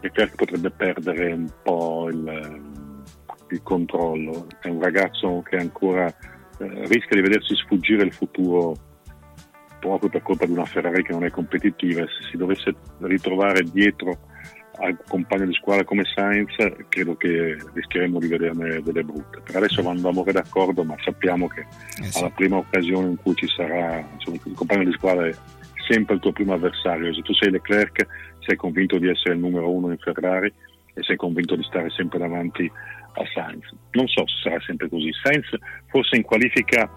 [0.00, 2.62] Leclerc potrebbe perdere un po' il,
[3.50, 4.46] il controllo.
[4.60, 6.14] È un ragazzo che ancora eh,
[6.58, 8.74] rischia di vedersi sfuggire il futuro
[9.80, 13.64] proprio per colpa di una Ferrari che non è competitiva e se si dovesse ritrovare
[13.64, 14.30] dietro
[14.82, 16.54] al compagno di squadra come Sainz
[16.88, 19.40] credo che rischieremmo di vederne delle brutte.
[19.40, 21.64] Per adesso andavamo d'accordo ma sappiamo che
[22.14, 25.34] alla prima occasione in cui ci sarà insomma, il compagno di squadra è
[25.88, 27.14] sempre il tuo primo avversario.
[27.14, 28.06] Se tu sei Leclerc
[28.40, 30.52] sei convinto di essere il numero uno in Ferrari
[30.94, 32.70] e sei convinto di stare sempre davanti
[33.14, 33.72] a Sainz.
[33.92, 35.12] Non so se sarà sempre così.
[35.22, 35.48] Sainz
[35.86, 36.90] forse in qualifica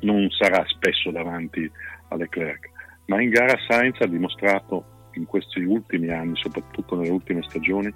[0.00, 1.70] non sarà spesso davanti
[2.08, 2.70] a Leclerc,
[3.06, 7.92] ma in gara Sainz ha dimostrato in questi ultimi anni, soprattutto nelle ultime stagioni,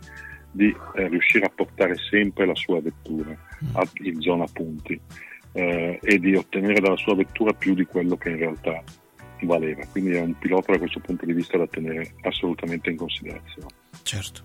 [0.50, 3.36] di eh, riuscire a portare sempre la sua vettura
[3.72, 4.98] a- in zona punti
[5.52, 8.82] eh, e di ottenere dalla sua vettura più di quello che in realtà
[9.42, 9.84] valeva.
[9.90, 13.68] Quindi è un pilota da questo punto di vista da tenere assolutamente in considerazione.
[14.02, 14.42] Certo.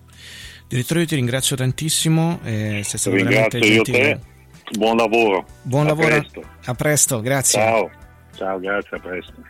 [0.68, 3.98] Direttore, io ti ringrazio tantissimo, eh, sei stato Ringrazio io gentile.
[3.98, 4.78] te.
[4.78, 5.46] Buon lavoro.
[5.62, 6.08] Buon a lavoro.
[6.08, 6.42] Presto.
[6.66, 7.60] A presto, grazie.
[7.60, 7.90] Ciao.
[8.36, 9.42] Ciao, grazie, a presto.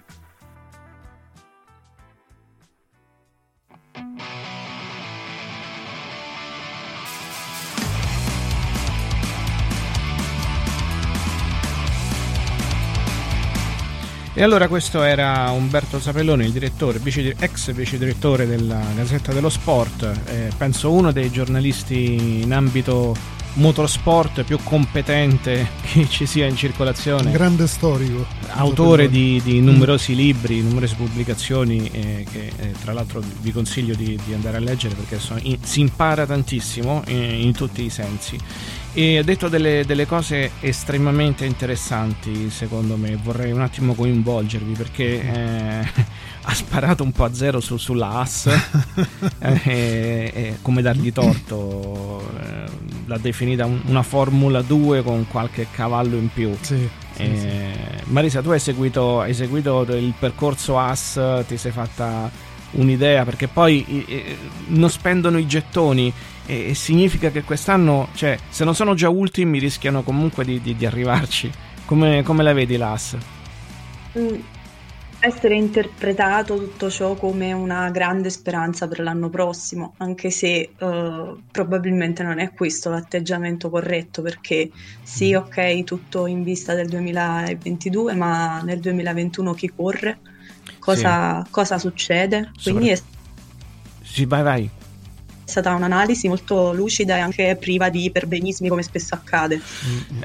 [14.41, 19.51] E allora questo era Umberto Sapelloni, il direttore, vice, ex vice direttore della Gazzetta dello
[19.51, 23.15] Sport, eh, penso uno dei giornalisti in ambito
[23.55, 27.27] motorsport più competente che ci sia in circolazione.
[27.27, 28.27] Un grande storico.
[28.53, 34.19] Autore di, di numerosi libri, numerose pubblicazioni eh, che eh, tra l'altro vi consiglio di,
[34.25, 38.39] di, andare a leggere perché sono, in, si impara tantissimo in, in tutti i sensi.
[38.93, 43.17] E ha detto delle, delle, cose estremamente interessanti secondo me.
[43.23, 45.89] Vorrei un attimo coinvolgervi perché eh,
[46.43, 48.47] ha sparato un po' a zero su, sulla AS
[49.39, 52.65] eh, eh, come dargli torto eh,
[53.07, 57.49] l'ha definita un, una Formula 2 con qualche cavallo in più sì, sì, sì.
[58.05, 62.31] Marisa tu hai seguito, hai seguito il percorso AS ti sei fatta
[62.73, 64.07] un'idea perché poi
[64.69, 66.13] non spendono i gettoni
[66.51, 70.85] e, significa che quest'anno, cioè, se non sono già ultimi, rischiano comunque di, di, di
[70.85, 71.51] arrivarci.
[71.85, 73.17] Come, come, la vedi l'AS?
[74.19, 74.35] Mm,
[75.21, 82.23] essere interpretato tutto ciò come una grande speranza per l'anno prossimo, anche se uh, probabilmente
[82.23, 84.71] non è questo l'atteggiamento corretto, perché
[85.03, 90.19] sì, ok, tutto in vista del 2022, ma nel 2021 chi corre?
[90.79, 91.51] Cosa, sì.
[91.51, 92.51] cosa succede?
[92.63, 93.13] Quindi Sopra...
[93.13, 94.05] è...
[94.05, 94.71] Sì, vai, vai
[95.51, 99.61] stata un'analisi molto lucida e anche priva di perbenismi come spesso accade.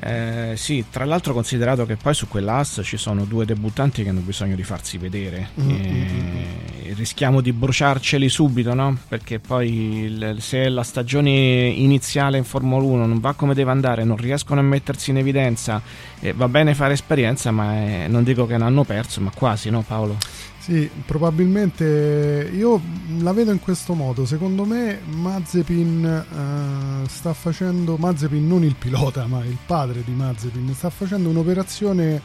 [0.01, 4.21] Eh, sì, tra l'altro considerato che poi su quell'AS ci sono due debuttanti che hanno
[4.21, 5.49] bisogno di farsi vedere.
[5.59, 8.97] Mm, mm, mm, rischiamo di bruciarceli subito, no?
[9.07, 14.03] Perché poi il, se la stagione iniziale in Formula 1 non va come deve andare,
[14.03, 15.81] non riescono a mettersi in evidenza,
[16.19, 19.69] eh, va bene fare esperienza, ma è, non dico che ne hanno perso, ma quasi,
[19.69, 20.17] no Paolo?
[20.65, 22.81] Sì, probabilmente io
[23.19, 24.25] la vedo in questo modo.
[24.25, 26.25] Secondo me Mazepin
[27.03, 32.19] uh, sta facendo, Mazepin non il pilota, ma il padre di Mazepin, sta facendo un'operazione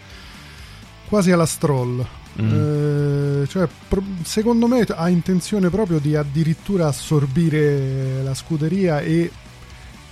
[1.07, 2.03] quasi alla stroll.
[2.41, 3.43] Mm.
[3.43, 9.31] Eh, cioè, pro- secondo me ha intenzione proprio di addirittura assorbire la scuderia e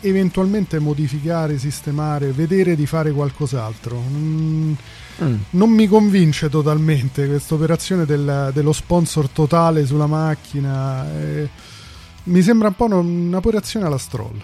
[0.01, 3.99] eventualmente modificare, sistemare, vedere di fare qualcos'altro.
[3.99, 4.75] Mm
[5.23, 5.37] Mm.
[5.51, 11.05] Non mi convince totalmente questa operazione del, dello sponsor totale sulla macchina.
[11.13, 11.49] Eh,
[12.25, 14.41] mi sembra un po' un'operazione alla stroll.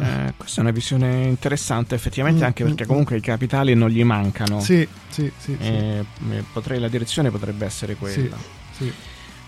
[0.00, 3.18] Eh, questa è una visione interessante, effettivamente, mm, anche perché mm, comunque mm.
[3.18, 4.60] i capitali non gli mancano.
[4.60, 5.56] Sì, sì, sì.
[5.60, 6.44] Eh, sì.
[6.52, 8.36] Potrei, la direzione potrebbe essere quella.
[8.72, 8.92] Sì, sì.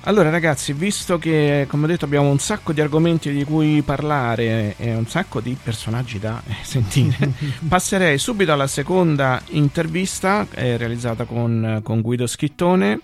[0.03, 4.75] Allora ragazzi, visto che come ho detto abbiamo un sacco di argomenti di cui parlare
[4.79, 7.33] e un sacco di personaggi da eh, sentire,
[7.69, 13.01] passerei subito alla seconda intervista eh, realizzata con, con Guido Schittone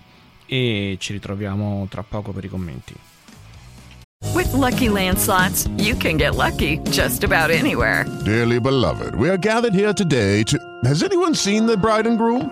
[0.47, 2.93] e ci ritroviamo tra poco per i commenti.
[4.33, 8.05] With lucky landslots, you can get lucky just about anywhere.
[8.23, 10.57] Dearly beloved, we are gathered here today to.
[10.83, 12.51] Has anyone seen the bride and groom?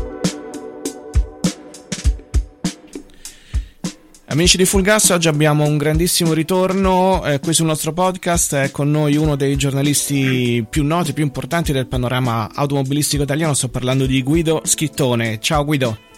[4.31, 8.55] Amici di Full Gas, oggi abbiamo un grandissimo ritorno eh, qui sul nostro podcast.
[8.55, 13.53] È con noi uno dei giornalisti più noti, più importanti del panorama automobilistico italiano.
[13.53, 15.37] Sto parlando di Guido Schittone.
[15.41, 16.10] Ciao Guido.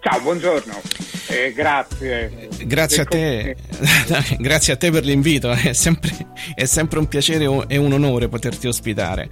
[0.00, 0.80] Ciao, buongiorno.
[1.30, 2.48] Eh, grazie.
[2.64, 3.56] Grazie a te,
[4.38, 6.10] grazie a te per l'invito, è sempre,
[6.54, 9.28] è sempre un piacere e un onore poterti ospitare.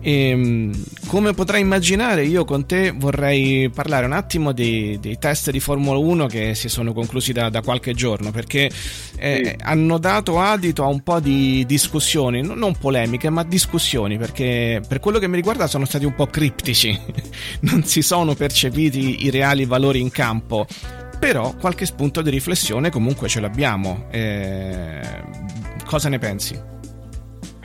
[0.00, 5.50] E, ehm, come potrai immaginare, io con te vorrei parlare un attimo dei, dei test
[5.50, 8.70] di Formula 1 che si sono conclusi da, da qualche giorno, perché
[9.16, 9.54] eh, sì.
[9.62, 15.18] hanno dato adito a un po' di discussioni, non polemiche, ma discussioni, perché per quello
[15.18, 16.98] che mi riguarda sono stati un po' criptici,
[17.60, 20.66] non si sono percepiti i reali valori in campo
[21.20, 24.06] però qualche spunto di riflessione comunque ce l'abbiamo.
[24.10, 25.00] Eh,
[25.84, 26.58] cosa ne pensi?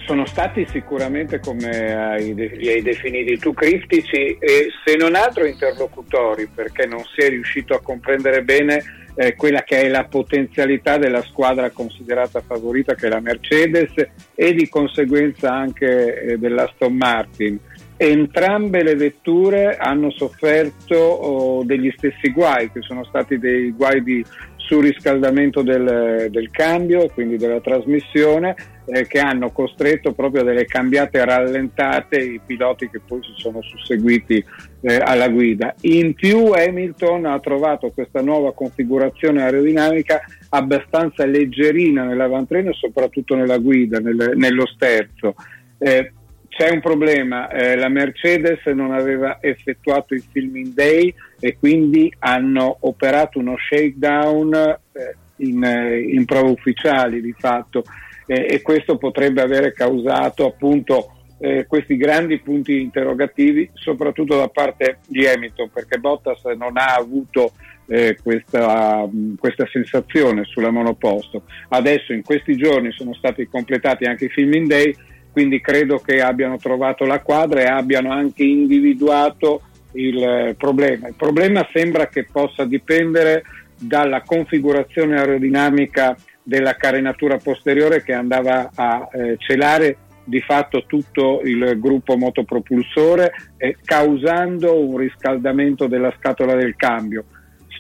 [0.06, 6.86] Sono stati sicuramente, come li hai definiti tu, criptici e se non altro interlocutori, perché
[6.86, 8.84] non si è riuscito a comprendere bene
[9.16, 13.94] eh, quella che è la potenzialità della squadra considerata favorita, che è la Mercedes,
[14.36, 17.58] e di conseguenza anche eh, dell'Aston Martin
[17.98, 24.24] Entrambe le vetture hanno sofferto oh, degli stessi guai, che sono stati dei guai di
[24.66, 31.24] surriscaldamento del, del cambio, quindi della trasmissione, eh, che hanno costretto proprio a delle cambiate
[31.24, 34.44] rallentate i piloti che poi si sono susseguiti
[34.82, 35.74] eh, alla guida.
[35.82, 43.58] In più Hamilton ha trovato questa nuova configurazione aerodinamica abbastanza leggerina nell'avantreno e soprattutto nella
[43.58, 45.36] guida, nel, nello sterzo.
[45.78, 46.12] Eh,
[46.58, 52.78] c'è un problema, eh, la Mercedes non aveva effettuato il filming day e quindi hanno
[52.82, 54.54] operato uno shakedown
[54.94, 57.84] eh, in, eh, in, prove ufficiali di fatto
[58.26, 65.00] eh, e questo potrebbe avere causato appunto eh, questi grandi punti interrogativi soprattutto da parte
[65.10, 67.52] di Hamilton perché Bottas non ha avuto
[67.88, 69.06] eh, questa,
[69.38, 71.44] questa, sensazione sulla monoposto.
[71.68, 74.96] Adesso in questi giorni sono stati completati anche i filming day
[75.36, 81.10] quindi credo che abbiano trovato la quadra e abbiano anche individuato il eh, problema.
[81.10, 83.44] Il problema sembra che possa dipendere
[83.78, 91.78] dalla configurazione aerodinamica della carenatura posteriore che andava a eh, celare di fatto tutto il
[91.82, 97.26] gruppo motopropulsore eh, causando un riscaldamento della scatola del cambio.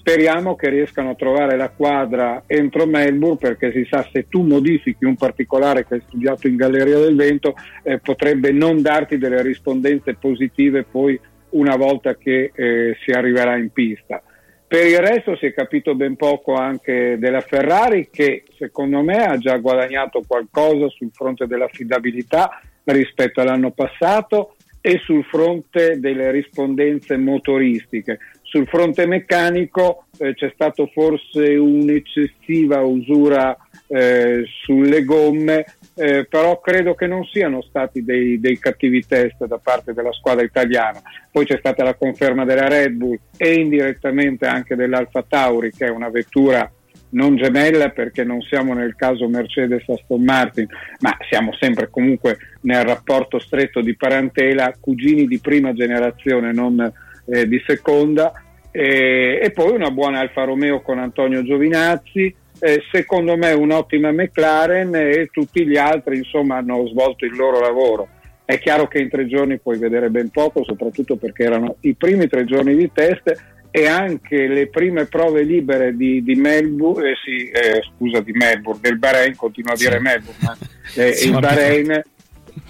[0.08, 5.04] Speriamo che riescano a trovare la quadra entro Melbourne perché si sa se tu modifichi
[5.04, 10.14] un particolare che hai studiato in Galleria del Vento eh, potrebbe non darti delle rispondenze
[10.14, 14.22] positive poi una volta che eh, si arriverà in pista.
[14.68, 19.40] Per il resto si è capito ben poco anche della Ferrari che secondo me ha
[19.40, 28.20] già guadagnato qualcosa sul fronte dell'affidabilità rispetto all'anno passato e sul fronte delle rispondenze motoristiche.
[28.56, 33.54] Sul fronte meccanico eh, c'è stata forse un'eccessiva usura
[33.90, 39.58] eh, sulle gomme, eh, però credo che non siano stati dei, dei, cattivi test da
[39.58, 41.02] parte della squadra italiana.
[41.30, 45.90] Poi c'è stata la conferma della Red Bull e indirettamente anche dell'Alfa Tauri, che è
[45.90, 46.72] una vettura
[47.10, 50.66] non gemella perché non siamo nel caso Mercedes Aston Martin,
[51.02, 56.94] ma siamo sempre comunque nel rapporto stretto di parentela, cugini di prima generazione, non
[57.28, 58.32] eh, di seconda
[58.76, 64.94] e, e poi una buona Alfa Romeo con Antonio Giovinazzi, eh, secondo me un'ottima McLaren
[64.96, 68.10] e tutti gli altri insomma hanno svolto il loro lavoro.
[68.44, 72.28] È chiaro che in tre giorni puoi vedere ben poco, soprattutto perché erano i primi
[72.28, 73.34] tre giorni di test
[73.72, 78.82] e anche le prime prove libere di, di Melbourne, eh, sì, eh, scusa, di Melbourne,
[78.82, 80.02] del Bahrain, continuo a dire.
[80.02, 80.58] Melbourne, ma
[80.96, 82.04] eh, il Bahrain,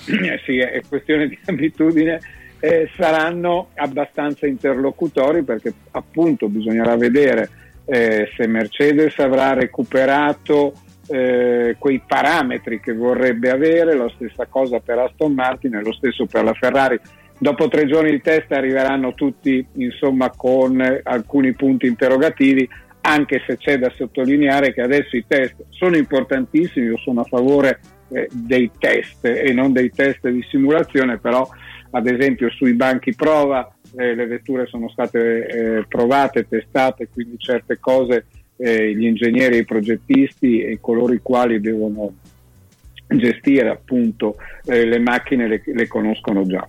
[0.46, 2.20] sì, è questione di abitudine,
[2.66, 7.50] eh, saranno abbastanza interlocutori perché appunto bisognerà vedere
[7.86, 10.74] eh, se Mercedes avrà recuperato
[11.08, 16.26] eh, quei parametri che vorrebbe avere, la stessa cosa per Aston Martin e lo stesso
[16.26, 17.00] per la Ferrari.
[17.38, 22.68] Dopo tre giorni di test arriveranno tutti insomma con alcuni punti interrogativi,
[23.02, 27.80] anche se c'è da sottolineare che adesso i test sono importantissimi, io sono a favore
[28.10, 31.48] eh, dei test e non dei test di simulazione, però
[31.96, 37.80] ad esempio sui banchi prova eh, le vetture sono state eh, provate, testate, quindi certe
[37.80, 38.26] cose
[38.58, 42.14] eh, gli ingegneri, i progettisti e coloro i quali devono
[43.08, 44.36] gestire appunto
[44.66, 46.68] eh, le macchine le, le conoscono già.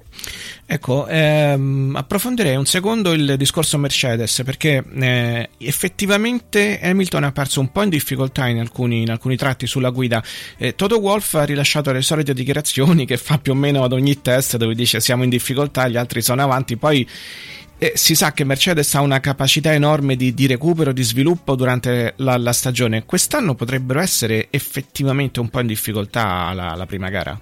[0.69, 7.71] Ecco, ehm, approfondirei un secondo il discorso Mercedes perché eh, effettivamente Hamilton è apparso un
[7.71, 10.21] po' in difficoltà in alcuni, in alcuni tratti sulla guida.
[10.57, 14.21] Eh, Toto Wolff ha rilasciato le solite dichiarazioni che fa più o meno ad ogni
[14.21, 17.09] test dove dice siamo in difficoltà, gli altri sono avanti, poi
[17.79, 22.15] eh, si sa che Mercedes ha una capacità enorme di, di recupero, di sviluppo durante
[22.17, 23.05] la, la, stagione.
[23.05, 27.39] Quest'anno potrebbero essere effettivamente un po' in difficoltà la, la prima gara.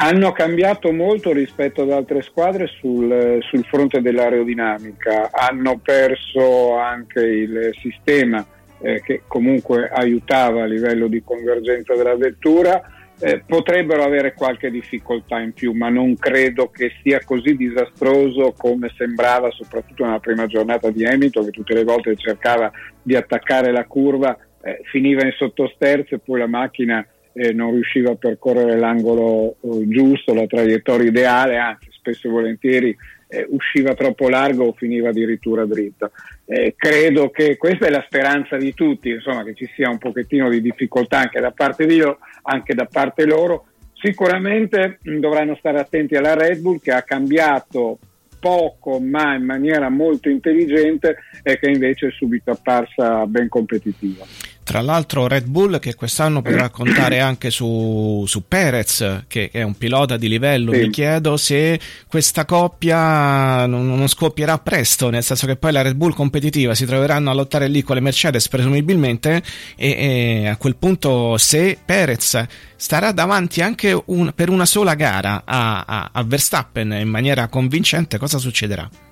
[0.00, 7.72] Hanno cambiato molto rispetto ad altre squadre sul, sul fronte dell'aerodinamica, hanno perso anche il
[7.80, 8.46] sistema
[8.80, 12.80] eh, che comunque aiutava a livello di convergenza della vettura,
[13.18, 18.92] eh, potrebbero avere qualche difficoltà in più, ma non credo che sia così disastroso come
[18.96, 22.70] sembrava, soprattutto nella prima giornata di Hamilton, che tutte le volte cercava
[23.02, 27.04] di attaccare la curva, eh, finiva in sottosterzo e poi la macchina
[27.38, 32.96] eh, non riusciva a percorrere l'angolo eh, giusto, la traiettoria ideale, anzi spesso e volentieri
[33.28, 36.10] eh, usciva troppo largo o finiva addirittura dritta.
[36.46, 40.48] Eh, credo che questa è la speranza di tutti, insomma, che ci sia un pochettino
[40.48, 43.66] di difficoltà anche da parte di io, anche da parte loro.
[43.92, 47.98] Sicuramente mh, dovranno stare attenti alla Red Bull che ha cambiato
[48.40, 54.24] poco ma in maniera molto intelligente e che invece è subito apparsa ben competitiva.
[54.68, 59.74] Tra l'altro Red Bull che quest'anno potrà contare anche su, su Perez, che è un
[59.78, 60.80] pilota di livello, sì.
[60.80, 65.94] mi chiedo se questa coppia non, non, scoppierà presto, nel senso che poi la Red
[65.94, 69.42] Bull competitiva si troveranno a lottare lì con le Mercedes presumibilmente
[69.74, 72.44] e, e a quel punto se Perez
[72.76, 78.18] starà davanti anche un, per una sola gara a, a, a Verstappen in maniera convincente,
[78.18, 79.07] cosa succederà?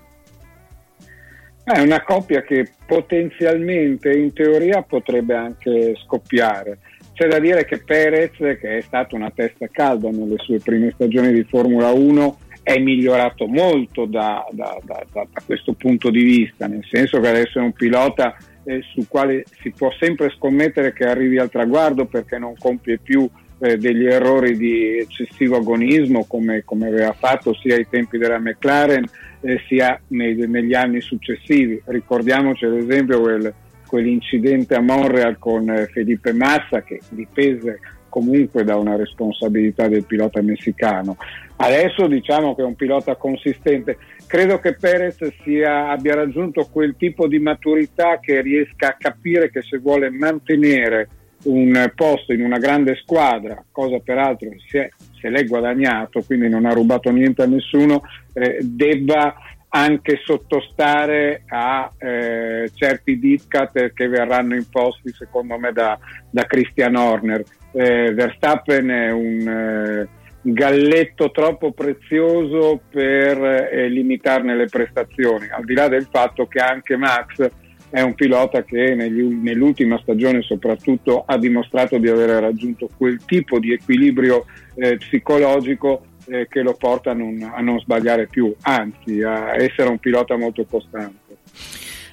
[1.69, 6.79] È una coppia che potenzialmente in teoria potrebbe anche scoppiare.
[7.13, 11.33] C'è da dire che Perez, che è stato una testa calda nelle sue prime stagioni
[11.33, 16.87] di Formula 1, è migliorato molto da, da, da, da questo punto di vista, nel
[16.89, 21.39] senso che adesso è un pilota eh, sul quale si può sempre scommettere che arrivi
[21.39, 27.13] al traguardo perché non compie più eh, degli errori di eccessivo agonismo come, come, aveva
[27.13, 29.05] fatto sia ai tempi della McLaren
[29.41, 31.81] eh, sia nei, negli anni successivi.
[31.85, 33.53] Ricordiamoci ad esempio quel,
[33.87, 40.41] quell'incidente a Montreal con eh, Felipe Massa che dipese comunque da una responsabilità del pilota
[40.41, 41.17] messicano.
[41.57, 43.99] Adesso diciamo che è un pilota consistente.
[44.27, 49.63] Credo che Perez sia, abbia raggiunto quel tipo di maturità che riesca a capire che
[49.63, 51.09] se vuole mantenere
[51.45, 56.73] un posto in una grande squadra, cosa peraltro se, se l'è guadagnato, quindi non ha
[56.73, 59.35] rubato niente a nessuno, eh, debba
[59.69, 65.99] anche sottostare a eh, certi diktat che verranno imposti secondo me da,
[66.31, 67.45] da Christian Horner.
[67.73, 70.09] Eh, Verstappen è un eh,
[70.41, 76.97] galletto troppo prezioso per eh, limitarne le prestazioni, al di là del fatto che anche
[76.97, 77.51] Max
[77.97, 83.59] è un pilota che negli, nell'ultima stagione soprattutto ha dimostrato di aver raggiunto quel tipo
[83.59, 84.45] di equilibrio
[84.75, 89.89] eh, psicologico eh, che lo porta a non, a non sbagliare più, anzi a essere
[89.89, 91.39] un pilota molto costante.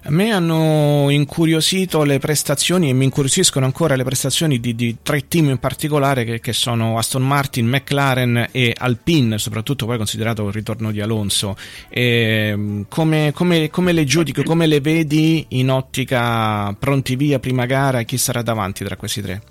[0.06, 5.30] A me hanno incuriosito le prestazioni e mi incuriosiscono ancora le prestazioni di, di tre
[5.30, 10.54] team in particolare che, che, sono Aston Martin, McLaren e Alpine, soprattutto poi considerato il
[10.54, 11.56] ritorno di Alonso.
[11.88, 18.00] E, come, come, come, le giudico, come le vedi in ottica pronti via, prima gara
[18.00, 19.42] e chi sarà davanti tra questi tre?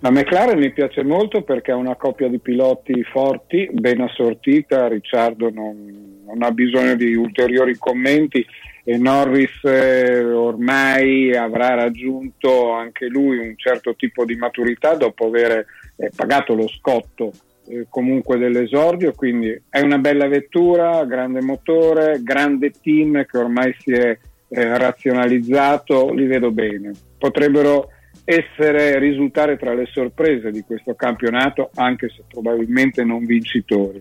[0.00, 5.50] La McLaren mi piace molto perché è una coppia di piloti forti, ben assortita, Ricciardo
[5.50, 8.44] non, non ha bisogno di ulteriori commenti
[8.84, 15.64] e Norris eh, ormai avrà raggiunto anche lui un certo tipo di maturità dopo aver
[15.96, 17.32] eh, pagato lo scotto
[17.66, 23.92] eh, comunque dell'esordio, quindi è una bella vettura, grande motore, grande team che ormai si
[23.92, 24.18] è
[24.48, 26.92] razionalizzato, li vedo bene.
[27.18, 27.88] Potrebbero
[28.24, 34.00] essere, risultare tra le sorprese di questo campionato, anche se probabilmente non vincitori.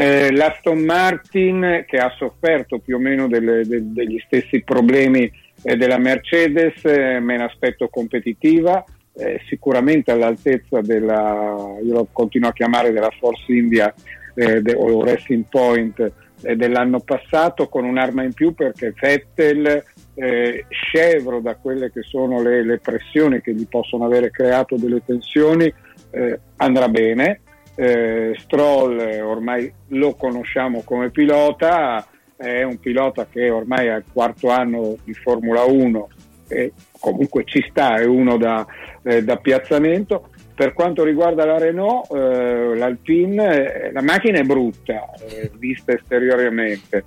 [0.00, 5.28] Eh, L'Aston Martin che ha sofferto più o meno delle, de, degli stessi problemi
[5.60, 8.84] eh, della Mercedes, eh, me ne aspetto competitiva,
[9.14, 13.92] eh, sicuramente all'altezza della, io lo continuo a chiamare della Force India
[14.36, 19.82] eh, de, o Racing Point eh, dell'anno passato con un'arma in più perché Vettel
[20.14, 25.02] eh, scevro da quelle che sono le, le, pressioni che gli possono avere creato delle
[25.04, 25.64] tensioni
[26.12, 27.40] eh, andrà bene
[27.80, 32.04] eh, Stroll eh, ormai lo conosciamo come pilota,
[32.36, 36.08] è un pilota che ormai è al quarto anno di Formula 1
[36.48, 38.66] e comunque ci sta, è uno da,
[39.04, 40.30] eh, da piazzamento.
[40.56, 47.04] Per quanto riguarda la Renault, eh, l'Alpine, eh, la macchina è brutta, eh, vista esteriormente,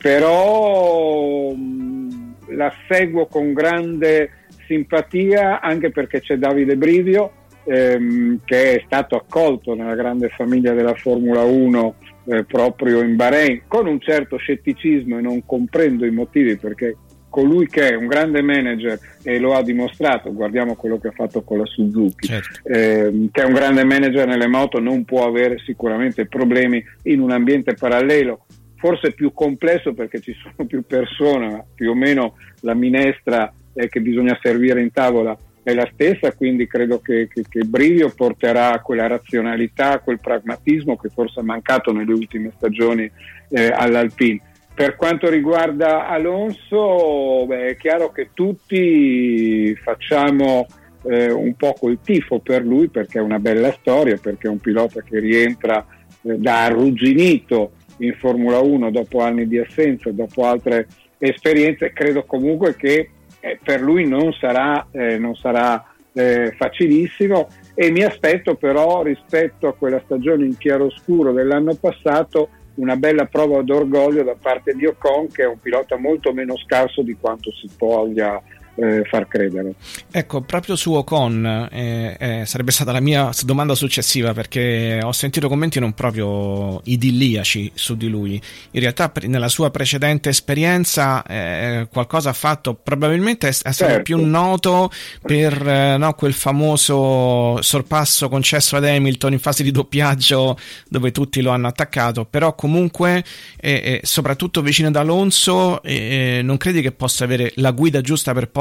[0.00, 4.30] però mh, la seguo con grande
[4.68, 7.32] simpatia anche perché c'è Davide Brivio
[7.64, 11.94] ehm, che è stato accolto nella grande famiglia della Formula 1
[12.26, 16.96] eh, proprio in Bahrain con un certo scetticismo e non comprendo i motivi perché
[17.30, 21.42] colui che è un grande manager e lo ha dimostrato, guardiamo quello che ha fatto
[21.42, 22.68] con la Suzuki, certo.
[22.68, 27.30] eh, che è un grande manager nelle moto non può avere sicuramente problemi in un
[27.30, 32.74] ambiente parallelo, forse più complesso perché ci sono più persone, ma più o meno la
[32.74, 37.64] minestra eh, che bisogna servire in tavola è la stessa, quindi credo che, che, che
[37.64, 43.10] Brivio porterà quella razionalità, quel pragmatismo che forse è mancato nelle ultime stagioni
[43.50, 44.40] eh, all'Alpine.
[44.74, 50.66] Per quanto riguarda Alonso, beh, è chiaro che tutti facciamo
[51.02, 54.58] eh, un po' col tifo per lui perché è una bella storia, perché è un
[54.58, 55.84] pilota che rientra
[56.22, 60.86] eh, da arrugginito in Formula 1 dopo anni di assenza, dopo altre
[61.18, 61.92] esperienze.
[61.92, 63.10] Credo comunque che
[63.40, 67.48] eh, per lui non sarà, eh, non sarà eh, facilissimo.
[67.74, 73.62] E mi aspetto però rispetto a quella stagione in chiaroscuro dell'anno passato una bella prova
[73.62, 77.68] d'orgoglio da parte di Ocon che è un pilota molto meno scarso di quanto si
[77.76, 78.40] voglia
[78.76, 79.74] eh, far credere.
[80.10, 85.48] Ecco, proprio su Ocon eh, eh, sarebbe stata la mia domanda successiva perché ho sentito
[85.48, 88.40] commenti non proprio idilliaci su di lui.
[88.70, 94.02] In realtà nella sua precedente esperienza eh, qualcosa ha fatto, probabilmente è, stato Certo.
[94.02, 94.90] più noto
[95.22, 100.56] per eh, no, quel famoso sorpasso concesso ad Hamilton in fase di doppiaggio
[100.88, 103.24] dove tutti lo hanno attaccato, però comunque
[103.58, 108.59] eh, soprattutto vicino ad Alonso non credi che possa avere la guida giusta per poi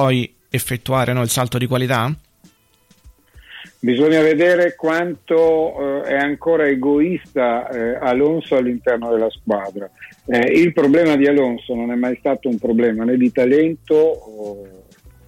[0.50, 2.14] effettuare no, il salto di qualità?
[3.82, 9.89] Bisogna vedere quanto eh, è ancora egoista eh, Alonso all'interno della squadra.
[10.26, 14.84] Eh, il problema di Alonso non è mai stato un problema né di talento, o-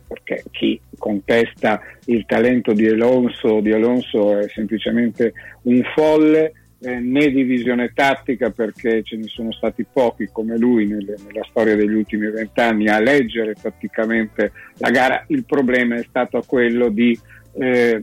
[0.06, 5.32] perché chi contesta il talento di Alonso, di Alonso è semplicemente
[5.64, 6.52] un folle,
[6.84, 11.46] eh, né di visione tattica perché ce ne sono stati pochi come lui nelle- nella
[11.50, 15.24] storia degli ultimi vent'anni a leggere tatticamente la gara.
[15.28, 17.18] Il problema è stato quello di
[17.54, 18.02] eh,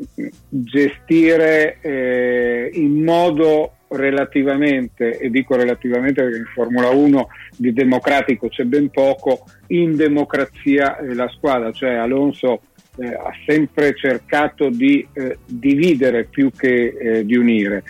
[0.49, 8.65] gestire eh, in modo relativamente, e dico relativamente perché in Formula 1 di democratico c'è
[8.65, 12.61] ben poco, in democrazia eh, la squadra, cioè Alonso
[12.99, 15.07] eh, ha sempre cercato di
[15.47, 17.83] dividere più che di unire.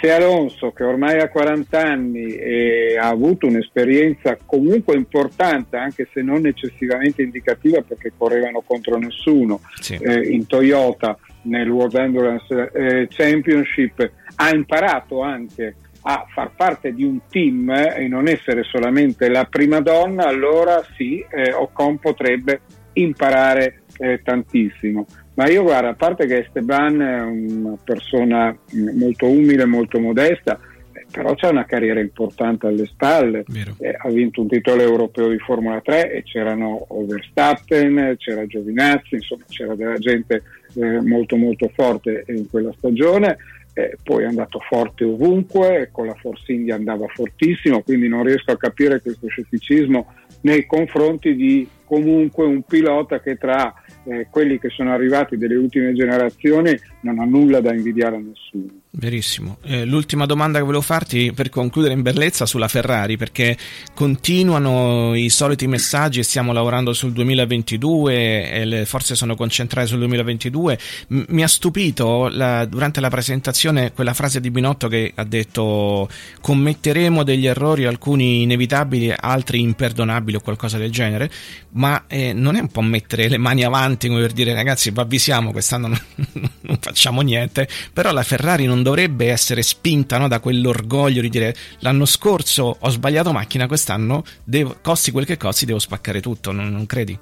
[0.00, 6.22] Se Alonso, che ormai ha 40 anni e ha avuto un'esperienza comunque importante, anche se
[6.22, 14.10] non eccessivamente indicativa perché correvano contro nessuno eh, in Toyota nel World Endurance eh, Championship,
[14.36, 15.76] ha imparato anche
[16.06, 20.84] a far parte di un team eh, e non essere solamente la prima donna, allora
[20.96, 22.60] sì, eh, Ocon potrebbe
[22.94, 25.06] imparare eh, tantissimo.
[25.34, 28.56] Ma io guarda, a parte che Esteban è una persona
[28.94, 30.60] molto umile, molto modesta,
[30.92, 33.44] eh, però c'ha una carriera importante alle spalle,
[33.78, 39.44] Eh, ha vinto un titolo europeo di Formula 3 e c'erano Verstappen, c'era Giovinazzi, insomma
[39.48, 40.42] c'era della gente
[40.74, 43.36] eh, molto molto forte in quella stagione,
[43.72, 48.52] eh, poi è andato forte ovunque, con la Force India andava fortissimo, quindi non riesco
[48.52, 50.12] a capire questo scetticismo
[50.42, 53.72] nei confronti di comunque un pilota che tra
[54.04, 58.82] eh, quelli che sono arrivati delle ultime generazioni non ha nulla da invidiare a nessuno.
[58.96, 59.58] Verissimo.
[59.62, 63.56] Eh, l'ultima domanda che volevo farti per concludere in bellezza sulla Ferrari, perché
[63.92, 70.78] continuano i soliti messaggi, stiamo lavorando sul 2022 e le forze sono concentrate sul 2022.
[71.08, 76.08] M- mi ha stupito la- durante la presentazione quella frase di Binotto che ha detto
[76.40, 81.28] commetteremo degli errori, alcuni inevitabili, altri imperdonabili o qualcosa del genere,
[81.72, 85.00] ma eh, non è un po' mettere le mani avanti come per dire ragazzi, vi
[85.00, 86.00] avvisiamo, quest'anno non,
[86.60, 91.52] non facciamo niente, però la Ferrari non dovrebbe essere spinta no, da quell'orgoglio di dire
[91.80, 96.68] l'anno scorso ho sbagliato macchina, quest'anno devo, costi quel che costi, devo spaccare tutto, non,
[96.68, 97.18] non credi?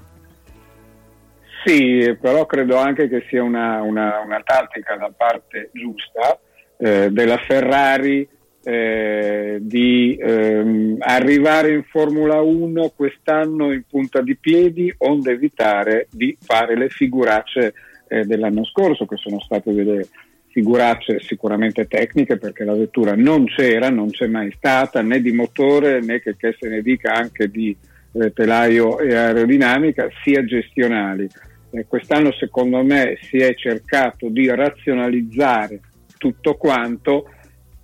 [1.64, 6.38] Sì, però credo anche che sia una, una- una tattica da parte giusta
[6.76, 8.28] eh, della Ferrari
[8.64, 16.36] eh, di ehm, arrivare in Formula 1 quest'anno in punta di piedi, onde evitare di
[16.40, 17.74] fare le figuracce
[18.08, 20.06] eh, dell'anno scorso, che sono state delle
[20.52, 26.00] figuracce sicuramente tecniche perché la vettura non c'era, non c'è mai stata né di motore
[26.00, 27.74] né che, che se ne dica anche di
[28.12, 31.26] eh, telaio e aerodinamica, sia gestionali.
[31.70, 35.80] Eh, quest'anno secondo me si è cercato di razionalizzare
[36.18, 37.30] tutto quanto,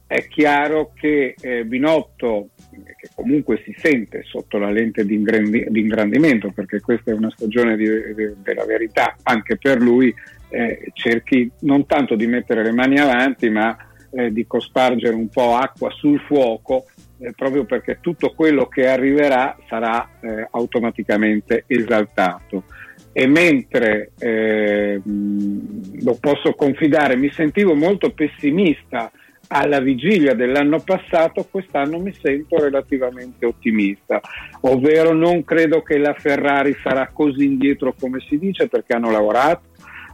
[0.06, 5.80] è chiaro che eh, Binotto, che comunque si sente sotto la lente di, ingrandi- di
[5.80, 10.14] ingrandimento, perché questa è una stagione di- di- della verità anche per lui,
[10.50, 13.76] eh, cerchi non tanto di mettere le mani avanti, ma
[14.10, 16.86] eh, di cospargere un po' acqua sul fuoco
[17.20, 22.64] eh, proprio perché tutto quello che arriverà sarà eh, automaticamente esaltato.
[23.12, 29.10] E mentre eh, lo posso confidare, mi sentivo molto pessimista
[29.48, 34.20] alla vigilia dell'anno passato, quest'anno mi sento relativamente ottimista,
[34.60, 39.67] ovvero non credo che la Ferrari sarà così indietro come si dice perché hanno lavorato,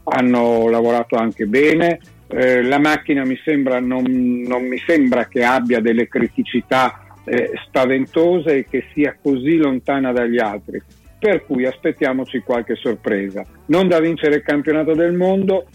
[0.05, 1.99] hanno lavorato anche bene,
[2.29, 4.05] eh, la macchina mi sembra, non,
[4.47, 10.39] non, mi sembra che abbia delle criticità eh, spaventose e che sia così lontana dagli
[10.39, 10.81] altri,
[11.19, 13.45] per cui aspettiamoci qualche sorpresa.
[13.67, 15.67] Non da vincere il campionato del mondo,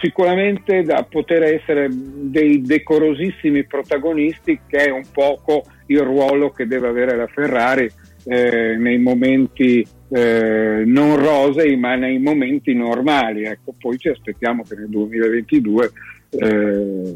[0.00, 6.88] sicuramente da poter essere dei decorosissimi protagonisti che è un poco il ruolo che deve
[6.88, 7.90] avere la Ferrari
[8.24, 13.44] eh, nei momenti eh, non rosei ma nei momenti normali.
[13.44, 15.90] Ecco, poi ci aspettiamo che nel 2022
[16.38, 17.12] eh,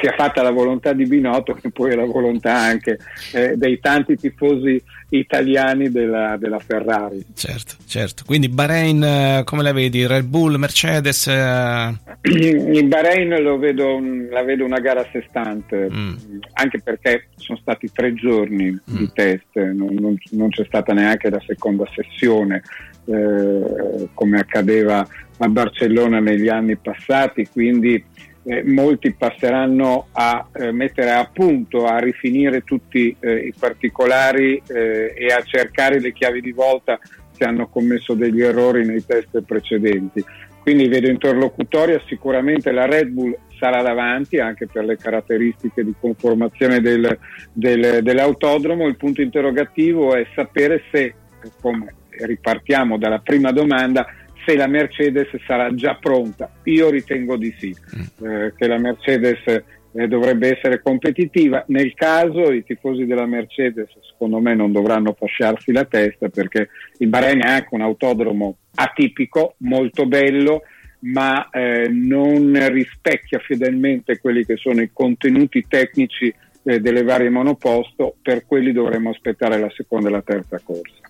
[0.00, 2.98] sia fatta la volontà di Binotto che poi è la volontà anche
[3.32, 7.24] eh, dei tanti tifosi italiani della, della, Ferrari.
[7.34, 8.24] Certo, certo.
[8.26, 10.06] Quindi Bahrain eh, come la vedi?
[10.06, 11.26] Red Bull, Mercedes?
[11.28, 11.94] Eh...
[12.28, 14.00] In Bahrain vedo,
[14.30, 16.16] la vedo una gara a sé stante, mm.
[16.54, 18.96] anche perché sono stati tre giorni mm.
[18.96, 22.62] di test, non, non, non, c'è stata neanche la seconda sessione
[23.06, 25.06] eh, come accadeva
[25.38, 28.04] a Barcellona negli anni passati, quindi
[28.44, 35.14] eh, molti passeranno a eh, mettere a punto, a rifinire tutti eh, i particolari eh,
[35.16, 36.98] e a cercare le chiavi di volta
[37.32, 40.24] se hanno commesso degli errori nei test precedenti.
[40.60, 46.80] Quindi vedo interlocutoria, sicuramente la Red Bull sarà davanti anche per le caratteristiche di conformazione
[46.80, 47.18] del,
[47.52, 48.86] del, dell'autodromo.
[48.86, 51.14] Il punto interrogativo è sapere se,
[51.60, 54.06] come ripartiamo dalla prima domanda,
[54.48, 56.50] se la Mercedes sarà già pronta.
[56.64, 58.26] Io ritengo di sì, mm.
[58.26, 61.64] eh, che la Mercedes eh, dovrebbe essere competitiva.
[61.68, 67.08] Nel caso i tifosi della Mercedes secondo me non dovranno fasciarsi la testa perché il
[67.08, 70.62] Bahrain è anche un autodromo atipico, molto bello,
[71.00, 78.16] ma eh, non rispecchia fedelmente quelli che sono i contenuti tecnici eh, delle varie monoposto,
[78.22, 81.07] per quelli dovremmo aspettare la seconda e la terza corsa.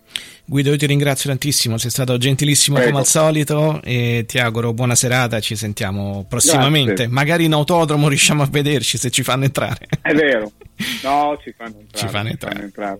[0.49, 2.89] Guido, io ti ringrazio tantissimo, sei stato gentilissimo Prego.
[2.89, 6.93] come al solito e ti auguro buona serata, ci sentiamo prossimamente.
[6.93, 7.13] Grazie.
[7.13, 9.85] Magari in autodromo riusciamo a vederci se ci fanno entrare.
[10.01, 10.51] È vero.
[11.03, 12.05] No, ci fanno entrare.
[12.05, 12.53] Ci fanno entrare.
[12.55, 12.99] Fanno entrare.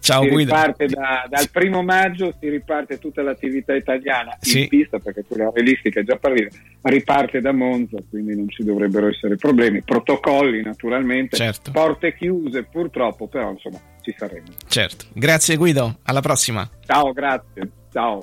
[0.00, 0.54] Ciao si Guido.
[0.54, 4.62] Riparte da, dal primo maggio si riparte tutta l'attività italiana sì.
[4.62, 9.08] in pista, perché quella realistica è già partita, riparte da Monza, quindi non ci dovrebbero
[9.08, 9.82] essere problemi.
[9.82, 11.72] Protocolli naturalmente, certo.
[11.72, 14.46] porte chiuse purtroppo, però insomma ci saremo.
[14.68, 15.06] Certo.
[15.12, 16.68] Grazie Guido, alla prossima.
[16.84, 17.70] Ciao, grazie.
[17.92, 18.22] Ciao.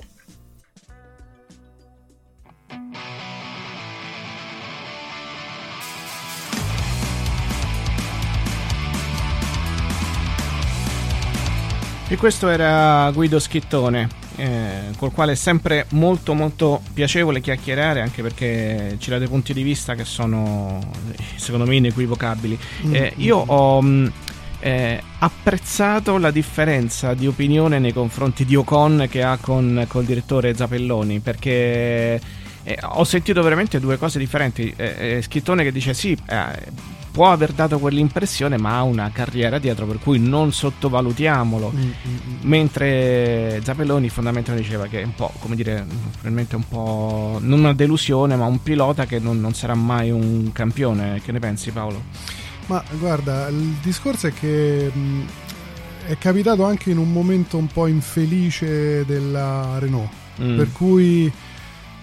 [12.14, 18.22] E questo era Guido Schittone, eh, col quale è sempre molto molto piacevole chiacchierare, anche
[18.22, 20.80] perché ci dà dei punti di vista che sono
[21.38, 22.60] secondo me inequivocabili.
[22.86, 22.94] Mm.
[22.94, 24.12] Eh, io ho mh,
[24.60, 30.54] eh, apprezzato la differenza di opinione nei confronti di Ocon che ha con il direttore
[30.54, 32.22] Zapelloni, perché
[32.62, 34.72] eh, ho sentito veramente due cose differenti.
[34.78, 36.16] Eh, Schittone che dice sì
[37.14, 41.72] può aver dato quell'impressione, ma ha una carriera dietro, per cui non sottovalutiamolo.
[41.72, 42.38] Mm, mm, mm.
[42.42, 47.74] Mentre Zapelloni fondamentalmente diceva che è un po', come dire, probabilmente un po' non una
[47.74, 51.22] delusione, ma un pilota che non, non sarà mai un campione.
[51.24, 52.02] Che ne pensi, Paolo?
[52.66, 55.22] Ma guarda, il discorso è che mh,
[56.08, 60.10] è capitato anche in un momento un po' infelice della Renault,
[60.42, 60.58] mm.
[60.58, 61.32] per cui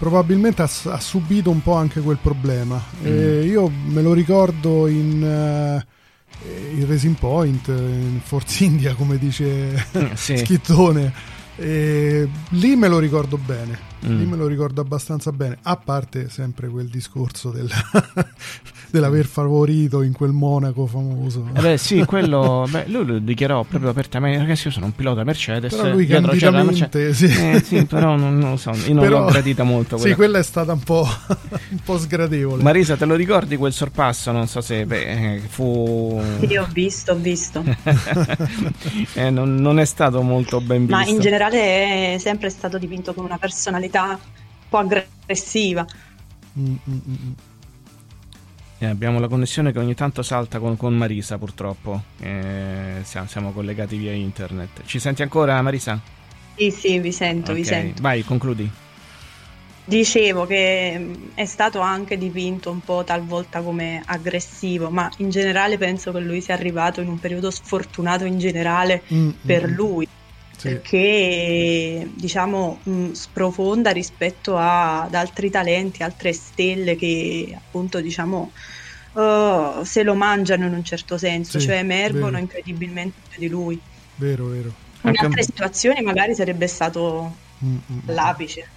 [0.01, 2.83] probabilmente ha, ha, subito un po' anche quel problema.
[3.03, 3.43] Mm.
[3.43, 10.13] io me lo ricordo in, uh, in Racing Point, in Force India, come dice mm,
[10.13, 10.37] sì.
[10.41, 11.13] Schittone.
[11.55, 13.77] E lì me lo ricordo bene.
[14.07, 14.17] Mm.
[14.17, 17.69] Lì me lo ricordo abbastanza bene, a parte sempre quel discorso del
[18.91, 21.47] dell'aver favorito in quel Monaco famoso.
[21.55, 24.39] Eh beh, sì, quello beh, lui lo dichiarò proprio apertamente.
[24.39, 25.73] Ragazzi, io sono un pilota Mercedes.
[25.73, 27.25] Però lui candidamente, sì.
[27.25, 29.95] Eh, sì, però non, non, lo so, io non però, l'ho gradita molto.
[29.95, 30.11] Quella.
[30.11, 31.07] Sì, quella è stata un po',
[31.69, 32.61] un po' sgradevole.
[32.61, 34.31] Marisa, te lo ricordi quel sorpasso?
[34.31, 36.21] Non so se beh, fu.
[36.39, 37.63] Sì, ho visto, ho visto.
[39.13, 40.95] eh, non, non, è stato molto ben visto.
[40.95, 44.17] Ma in generale è sempre stato dipinto con una personalità un
[44.69, 45.85] po' aggressiva.
[46.59, 47.35] Mm-mm.
[48.81, 52.01] Eh, abbiamo la connessione che ogni tanto salta con, con Marisa, purtroppo.
[52.19, 54.81] Eh, siamo, siamo, collegati via internet.
[54.85, 55.99] Ci senti ancora, Marisa?
[56.55, 57.61] Sì, sì, vi sento, okay.
[57.61, 58.01] vi sento.
[58.01, 58.67] Vai, concludi.
[59.85, 65.77] Dicevo che mh, è stato anche dipinto un po' talvolta come aggressivo, ma in generale
[65.77, 69.73] penso che lui sia arrivato in un periodo sfortunato in generale Mm, per mm.
[69.75, 70.07] lui,
[70.61, 70.69] Sì.
[70.69, 78.51] perché diciamo mh, sprofonda rispetto a- ad altri talenti, altre stelle che appunto diciamo
[79.17, 82.37] eh, se lo mangiano in un certo senso, Sì, cioè emergono vero.
[82.37, 83.79] incredibilmente più di lui.
[84.17, 84.67] Vero, vero.
[85.01, 87.35] In Anche un- altre situazioni magari sarebbe stato
[87.65, 87.99] Mm, mm.
[88.05, 88.67] l'apice.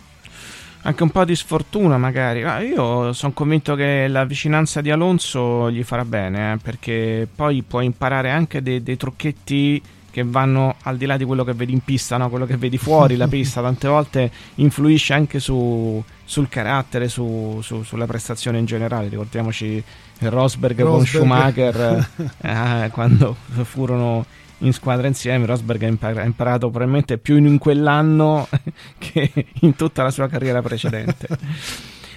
[0.87, 2.43] Anche un po' di sfortuna, magari.
[2.43, 7.63] Ma io sono convinto che la vicinanza di Alonso gli farà bene, eh, perché poi
[7.63, 9.81] può imparare anche dei, dei trucchetti
[10.15, 12.31] che vanno al di là di quello che vedi in pista, no?
[12.31, 13.61] quello che vedi fuori la pista.
[13.61, 19.09] Tante volte influisce anche su- sul carattere, su- su- sulla prestazione in generale.
[19.09, 19.83] Ricordiamoci
[20.21, 21.17] Rosberg, con Rosberg.
[21.17, 22.09] Schumacher
[22.43, 23.35] eh, quando
[23.65, 24.25] furono
[24.59, 25.47] in squadra insieme.
[25.47, 28.47] Rosberg ha impar- ha imparato probabilmente più in quell'anno
[28.99, 31.27] che in tutta la sua carriera precedente.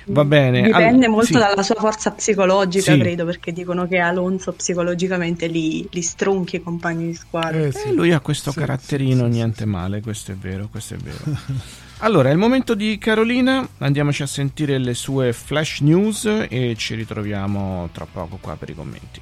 [0.09, 0.61] Va bene.
[0.61, 1.33] Dipende All- molto sì.
[1.33, 2.99] dalla sua forza psicologica, Sì.
[2.99, 7.57] credo, perché dicono che Alonso psicologicamente li, li stronchi i compagni di squadra.
[7.59, 7.93] Eh, Eh, sì.
[7.93, 11.17] lui ha questo Sì, caratterino, sì, sì, niente male, questo è vero, questo è vero.
[12.01, 16.93] Allora, è il momento di Carolina, andiamoci a sentire le sue flash news e ci
[16.93, 19.19] ritroviamo tra poco qua per i commenti.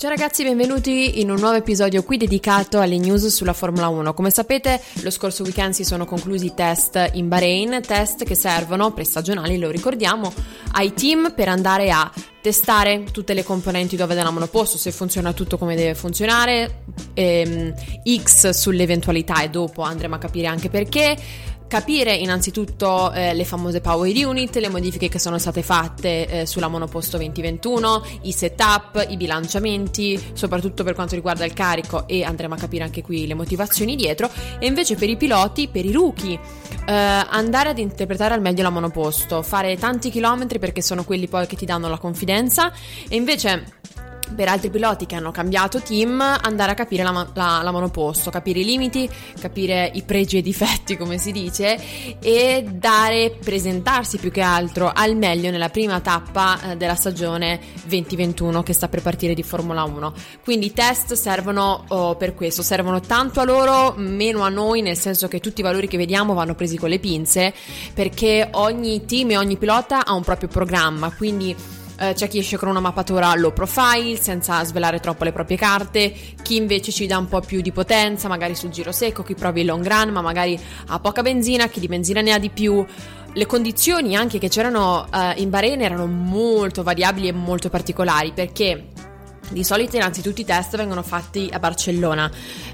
[0.00, 4.14] Ciao ragazzi, benvenuti in un nuovo episodio qui dedicato alle news sulla Formula 1.
[4.14, 8.94] Come sapete, lo scorso weekend si sono conclusi i test in Bahrain, test che servono,
[8.94, 10.32] prestagionali, lo ricordiamo,
[10.72, 15.58] ai team per andare a testare tutte le componenti dove della monoposto, se funziona tutto
[15.58, 17.74] come deve funzionare, ehm,
[18.22, 21.14] X sull'eventualità e dopo andremo a capire anche perché.
[21.70, 26.66] Capire innanzitutto eh, le famose power unit, le modifiche che sono state fatte eh, sulla
[26.66, 32.56] monoposto 2021, i setup, i bilanciamenti, soprattutto per quanto riguarda il carico e andremo a
[32.56, 34.28] capire anche qui le motivazioni dietro.
[34.58, 36.40] E invece per i piloti, per i rookie,
[36.86, 41.46] eh, andare ad interpretare al meglio la monoposto, fare tanti chilometri perché sono quelli poi
[41.46, 42.72] che ti danno la confidenza
[43.08, 43.78] e invece
[44.34, 48.60] per altri piloti che hanno cambiato team andare a capire la, la- la monoposto, capire
[48.60, 49.08] i limiti,
[49.40, 54.90] capire i pregi e i difetti come si dice e dare, presentarsi più che altro
[54.94, 59.84] al meglio nella prima tappa eh, della stagione 2021 che sta per partire di Formula
[59.84, 60.12] 1.
[60.42, 64.96] Quindi i test servono oh, per questo, servono tanto a loro, meno a noi, nel
[64.96, 67.52] senso che tutti i valori che vediamo vanno presi con le pinze
[67.94, 71.54] perché ogni team e ogni pilota ha un proprio programma, quindi
[72.00, 76.14] eh, c'è chi esce con una mappatura low profile senza svelare troppo le proprie carte,
[76.42, 79.60] chi invece ci dà un po' più di potenza, magari sul giro secco, chi provi
[79.60, 82.84] il long run, ma magari ha poca benzina, chi di benzina ne ha di più.
[83.32, 88.86] Le condizioni anche che c'erano eh, in Bahrain erano molto variabili e molto particolari perché
[89.50, 92.30] di solito innanzitutto i test vengono fatti a Barcellona,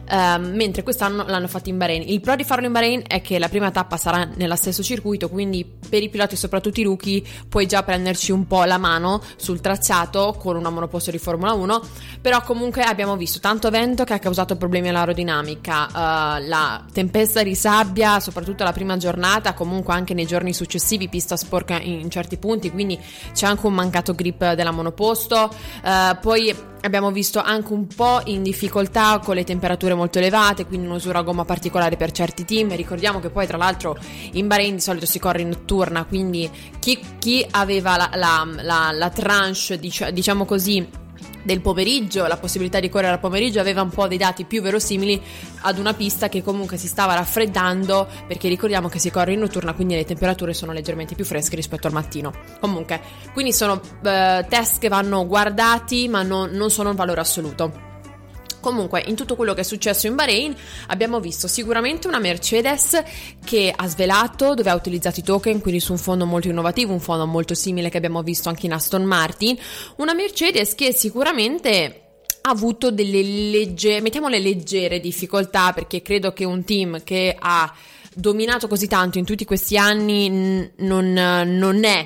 [0.09, 2.03] ehm, mentre quest'anno l'hanno fatto in Bahrain.
[2.07, 5.29] Il pro di farlo in Bahrain è che la prima tappa sarà nello stesso circuito,
[5.29, 9.61] quindi per i piloti, soprattutto i rookie, puoi già prenderci un po' la mano sul
[9.61, 11.83] tracciato con una monoposto di Formula 1,
[12.20, 17.55] però comunque abbiamo visto tanto vento che ha causato problemi all'aerodinamica, eh, la tempesta di
[17.55, 22.70] sabbia, soprattutto la prima giornata, comunque anche nei giorni successivi, pista sporca in certi punti,
[22.70, 22.99] quindi
[23.33, 25.51] c'è anche un mancato grip della monoposto.
[25.83, 30.87] Eh, poi abbiamo visto anche un po' in difficoltà con le temperature molto elevate, quindi
[30.87, 32.75] un'usura a gomma particolare per certi team.
[32.75, 33.97] Ricordiamo che poi, tra l'altro,
[34.33, 36.49] in Bahrain di solito si corre in notturna, quindi
[36.79, 41.05] chi, chi aveva la, la, la, la tranche, dic- diciamo così
[41.47, 45.22] del pomeriggio, la possibilità di correre al pomeriggio aveva un po' dei dati più verosimili
[45.61, 49.72] ad una pista che comunque si stava raffreddando perché ricordiamo che si corre in notturna
[49.72, 52.32] quindi le temperature sono leggermente più fresche rispetto al mattino.
[52.61, 53.01] Comunque
[53.32, 57.86] quindi sono eh, test che vanno guardati ma non, non sono un valore assoluto
[58.67, 60.53] Comunque, in tutto quello che è successo in Bahrain,
[60.89, 63.01] abbiamo visto sicuramente una Mercedes
[63.45, 66.99] che ha svelato dove ha utilizzato i token, quindi su un fondo molto innovativo, un
[66.99, 69.57] fondo molto simile che abbiamo visto anche in Aston Martin.
[69.99, 72.01] Una Mercedes che sicuramente
[72.41, 77.73] ha avuto delle leggere, mettiamole leggere difficoltà, perché credo che un team che ha
[78.12, 82.05] dominato così tanto in tutti questi anni non, non è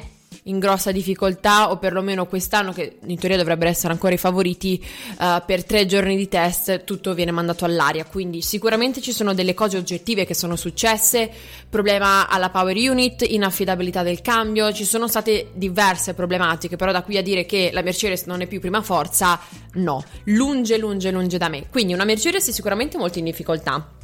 [0.50, 4.84] in grossa difficoltà o perlomeno quest'anno che in teoria dovrebbero essere ancora i favoriti
[5.18, 8.04] uh, per tre giorni di test tutto viene mandato all'aria.
[8.04, 11.30] Quindi sicuramente ci sono delle cose oggettive che sono successe
[11.68, 17.16] problema alla power unit inaffidabilità del cambio ci sono state diverse problematiche però da qui
[17.16, 19.40] a dire che la Mercedes non è più prima forza
[19.74, 20.04] no.
[20.24, 21.68] Lunge lunge lunge da me.
[21.70, 23.98] Quindi una Mercedes è sicuramente molto in difficoltà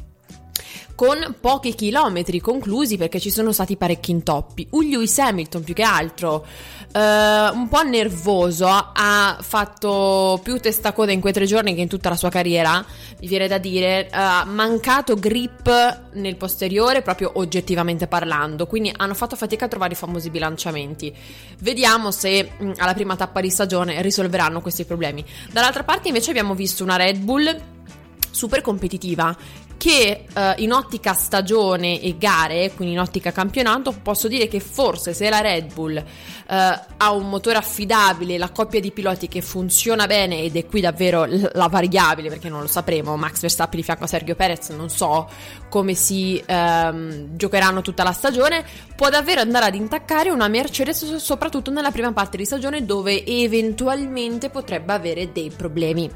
[0.97, 4.65] con pochi chilometri conclusi perché ci sono stati parecchi intoppi.
[4.71, 6.43] Un Lewis Hamilton più che altro
[6.91, 12.09] eh, un po' nervoso, ha fatto più testacoda in quei tre giorni che in tutta
[12.09, 12.83] la sua carriera,
[13.19, 19.35] mi viene da dire, ha mancato grip nel posteriore proprio oggettivamente parlando, quindi hanno fatto
[19.35, 21.15] fatica a trovare i famosi bilanciamenti.
[21.59, 25.23] Vediamo se mh, alla prima tappa di stagione risolveranno questi problemi.
[25.51, 27.75] Dall'altra parte invece abbiamo visto una Red Bull
[28.31, 29.35] super competitiva
[29.77, 35.13] che eh, in ottica stagione e gare, quindi in ottica campionato, posso dire che forse
[35.13, 36.03] se la Red Bull eh,
[36.47, 41.25] ha un motore affidabile, la coppia di piloti che funziona bene ed è qui davvero
[41.25, 45.29] la variabile perché non lo sapremo, Max Verstappen di fianco a Sergio Perez, non so
[45.69, 48.65] come si ehm, giocheranno tutta la stagione,
[48.95, 54.49] può davvero andare ad intaccare una Mercedes soprattutto nella prima parte di stagione dove eventualmente
[54.49, 56.09] potrebbe avere dei problemi.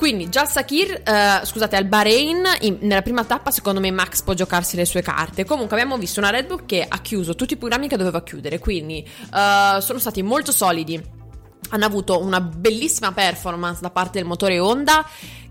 [0.00, 4.32] Quindi già Sakir, eh, scusate, al Bahrain, in- nella prima tappa secondo me Max può
[4.32, 5.44] giocarsi le sue carte.
[5.44, 8.58] Comunque abbiamo visto una Red Bull che ha chiuso tutti i programmi che doveva chiudere,
[8.58, 10.98] quindi eh, sono stati molto solidi.
[11.68, 15.06] Hanno avuto una bellissima performance da parte del motore Honda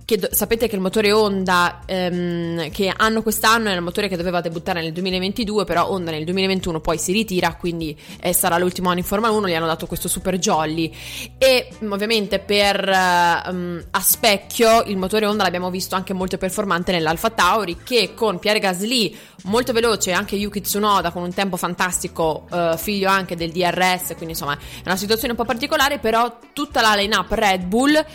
[0.10, 4.42] che sapete che il motore Honda ehm, che hanno quest'anno è il motore che doveva
[4.42, 8.98] debuttare nel 2022, però Honda nel 2021 poi si ritira, quindi eh, sarà l'ultimo anno
[8.98, 10.92] in Formula 1, gli hanno dato questo super jolly.
[11.38, 16.40] E mm, ovviamente per eh, mm, a specchio il motore Honda l'abbiamo visto anche molto
[16.40, 21.34] performante nell'Alfa Tauri che con Pierre Gasly molto veloce e anche Yuki Tsunoda con un
[21.36, 26.00] tempo fantastico, eh, figlio anche del DRS, quindi insomma è una situazione un po' particolare,
[26.00, 28.06] però tutta la line-up Red Bull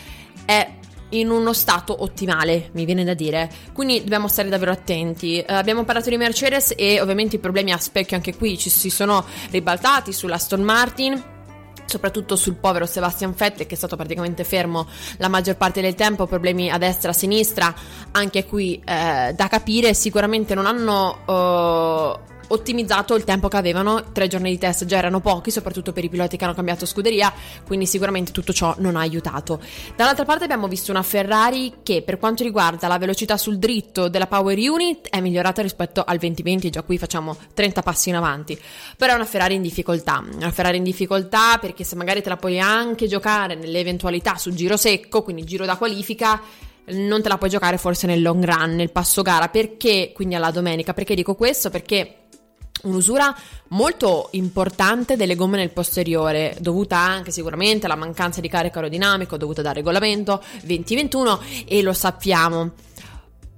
[0.45, 0.83] è
[1.21, 3.51] in uno stato ottimale, mi viene da dire.
[3.73, 5.41] Quindi dobbiamo stare davvero attenti.
[5.41, 8.91] Eh, abbiamo parlato di Mercedes e ovviamente i problemi a specchio anche qui ci si
[8.91, 11.33] sono ribaltati sulla Aston Martin
[11.87, 14.89] soprattutto sul povero Sebastian Vettel che è stato praticamente fermo
[15.19, 17.73] la maggior parte del tempo, problemi a destra, a sinistra,
[18.13, 24.27] anche qui eh, da capire, sicuramente non hanno eh, ottimizzato il tempo che avevano, tre
[24.27, 27.33] giorni di test già erano pochi, soprattutto per i piloti che hanno cambiato scuderia,
[27.67, 29.61] quindi sicuramente tutto ciò non ha aiutato.
[29.97, 34.27] Dall'altra parte abbiamo visto una Ferrari che per quanto riguarda la velocità sul dritto della
[34.27, 38.59] Power Unit è migliorata rispetto al 2020, già qui facciamo 30 passi in avanti,
[38.97, 42.37] però è una Ferrari in difficoltà, una Ferrari in difficoltà perché se magari te la
[42.37, 46.41] puoi anche giocare nelle eventualità sul giro secco, quindi giro da qualifica,
[46.87, 50.51] non te la puoi giocare forse nel long run, nel passo gara, perché quindi alla
[50.51, 51.71] domenica, perché dico questo?
[51.71, 52.24] Perché
[52.83, 53.35] un'usura
[53.69, 59.63] molto importante delle gomme nel posteriore, dovuta anche sicuramente alla mancanza di carico aerodinamico dovuta
[59.63, 62.73] dal regolamento 2021 e lo sappiamo.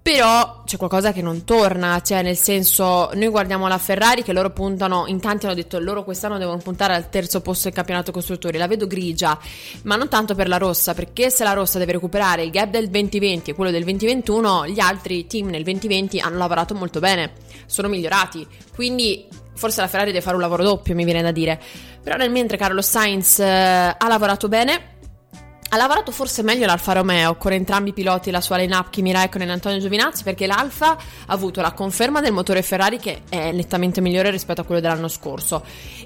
[0.07, 4.51] Però c'è qualcosa che non torna, cioè nel senso noi guardiamo la Ferrari che loro
[4.51, 8.57] puntano, in tanti hanno detto loro quest'anno devono puntare al terzo posto del campionato costruttori,
[8.57, 9.37] la vedo grigia,
[9.83, 12.89] ma non tanto per la rossa, perché se la rossa deve recuperare il gap del
[12.89, 17.33] 2020 e quello del 2021, gli altri team nel 2020 hanno lavorato molto bene,
[17.67, 18.47] sono migliorati,
[18.77, 19.27] quindi
[19.57, 21.61] forse la Ferrari deve fare un lavoro doppio, mi viene da dire.
[22.01, 24.96] Però nel mentre Carlos Sainz eh, ha lavorato bene,
[25.69, 29.49] ha lavorato forse meglio l'Alfa Romeo con entrambi i piloti, la sua line-up Kimi Raikkonen
[29.49, 34.01] e Antonio Giovinazzi, perché l'Alfa ha avuto la conferma del motore Ferrari che è nettamente
[34.01, 35.65] migliore rispetto a quello dell'anno scorso.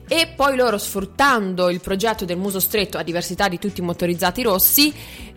[0.09, 4.43] E poi loro, sfruttando il progetto del muso stretto a diversità di tutti i motorizzati
[4.43, 4.93] rossi,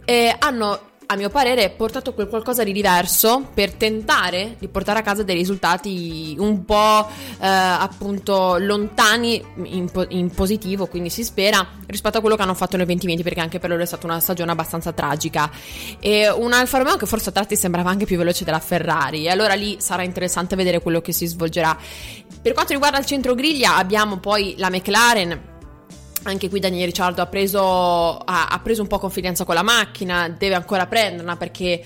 [0.06, 5.01] eh, hanno a mio parere, portato quel qualcosa di diverso per tentare di portare a
[5.01, 7.07] casa dei risultati un po'
[7.39, 12.78] eh, appunto lontani in, in, positivo, quindi si spera, rispetto a quello che hanno fatto
[12.78, 15.49] nel 2020, perché anche per loro è stata una stagione abbastanza tragica.
[15.99, 19.30] E un Alfa Romeo che forse a tratti sembrava anche più veloce della Ferrari, e
[19.30, 21.78] allora lì sarà interessante vedere quello che si svolgerà.
[22.41, 25.51] Per quanto riguarda il centro griglia, abbiamo poi la McLaren
[26.24, 30.30] anche qui Daniele Ricciardo ha preso, ha, ha preso, un po' confidenza con la macchina,
[30.30, 31.84] deve ancora prenderla perché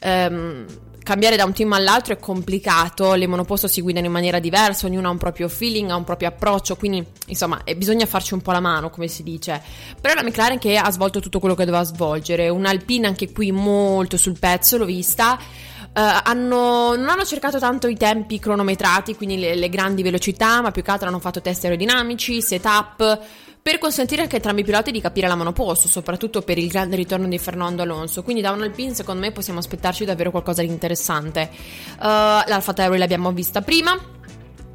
[0.00, 0.66] ehm,
[1.02, 5.08] cambiare da un team all'altro è complicato, le monoposto si guidano in maniera diversa, ognuno
[5.08, 8.52] ha un proprio feeling, ha un proprio approccio, quindi insomma eh, bisogna farci un po'
[8.52, 9.62] la mano come si dice.
[10.00, 14.16] Però la McLaren che ha svolto tutto quello che doveva svolgere, un'Alpina anche qui molto
[14.16, 15.38] sul pezzo, l'ho vista.
[15.92, 20.70] Uh, hanno, non hanno cercato tanto i tempi cronometrati, quindi le, le grandi velocità, ma
[20.70, 23.20] più che altro hanno fatto test aerodinamici, setup
[23.62, 26.96] per consentire anche a entrambi i piloti di capire la monoposto, soprattutto per il grande
[26.96, 28.22] ritorno di Fernando Alonso.
[28.22, 31.50] Quindi da un Alpine secondo me possiamo aspettarci davvero qualcosa di interessante.
[31.98, 33.98] Uh, L'Alfa Tauri l'abbiamo vista prima.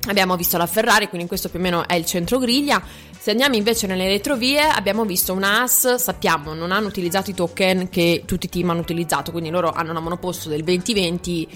[0.07, 2.79] Abbiamo visto la Ferrari, quindi questo più o meno è il centro griglia.
[3.17, 7.89] Se andiamo invece nelle retrovie, abbiamo visto una AS, sappiamo, non hanno utilizzato i token
[7.89, 11.47] che tutti i team hanno utilizzato, quindi loro hanno una monoposto del 2020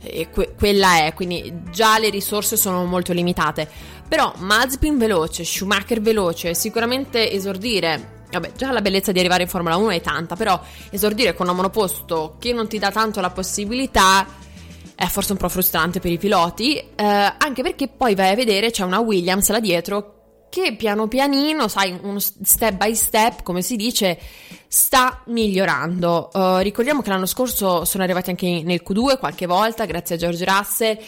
[0.00, 3.68] e que- quella è, quindi già le risorse sono molto limitate.
[4.08, 9.76] Però Mazepin veloce, Schumacher veloce, sicuramente esordire Vabbè, già la bellezza di arrivare in Formula
[9.76, 14.26] 1 è tanta, però esordire con un monoposto che non ti dà tanto la possibilità
[14.94, 18.70] è forse un po' frustrante per i piloti, eh, anche perché poi vai a vedere
[18.70, 20.17] c'è una Williams là dietro
[20.50, 21.98] che piano pianino, sai,
[22.42, 24.18] step by step, come si dice,
[24.66, 26.30] sta migliorando.
[26.32, 30.44] Uh, ricordiamo che l'anno scorso sono arrivati anche nel Q2 qualche volta, grazie a George
[30.44, 30.98] Russell.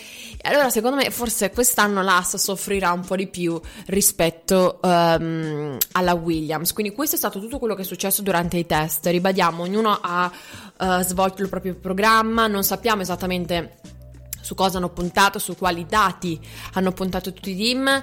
[0.42, 6.72] Allora, secondo me, forse quest'anno l'As soffrirà un po' di più rispetto um, alla Williams.
[6.72, 9.06] Quindi, questo è stato tutto quello che è successo durante i test.
[9.06, 10.30] Ribadiamo, ognuno ha
[10.78, 13.78] uh, svolto il proprio programma, non sappiamo esattamente
[14.40, 16.40] su cosa hanno puntato, su quali dati
[16.72, 18.02] hanno puntato tutti i team.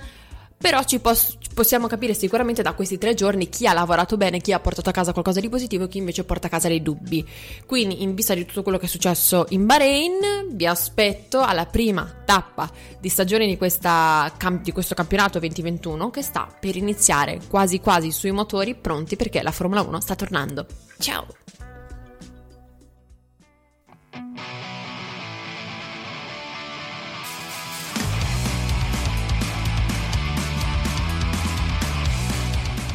[0.60, 4.54] Però ci pos- possiamo capire sicuramente da questi tre giorni chi ha lavorato bene, chi
[4.54, 7.26] ha portato a casa qualcosa di positivo e chi invece porta a casa dei dubbi.
[7.66, 12.12] Quindi, in vista di tutto quello che è successo in Bahrain, vi aspetto alla prima
[12.26, 18.12] tappa di stagione di, cam- di questo campionato 2021 che sta per iniziare quasi quasi
[18.12, 20.66] sui motori pronti perché la Formula 1 sta tornando.
[20.98, 21.28] Ciao!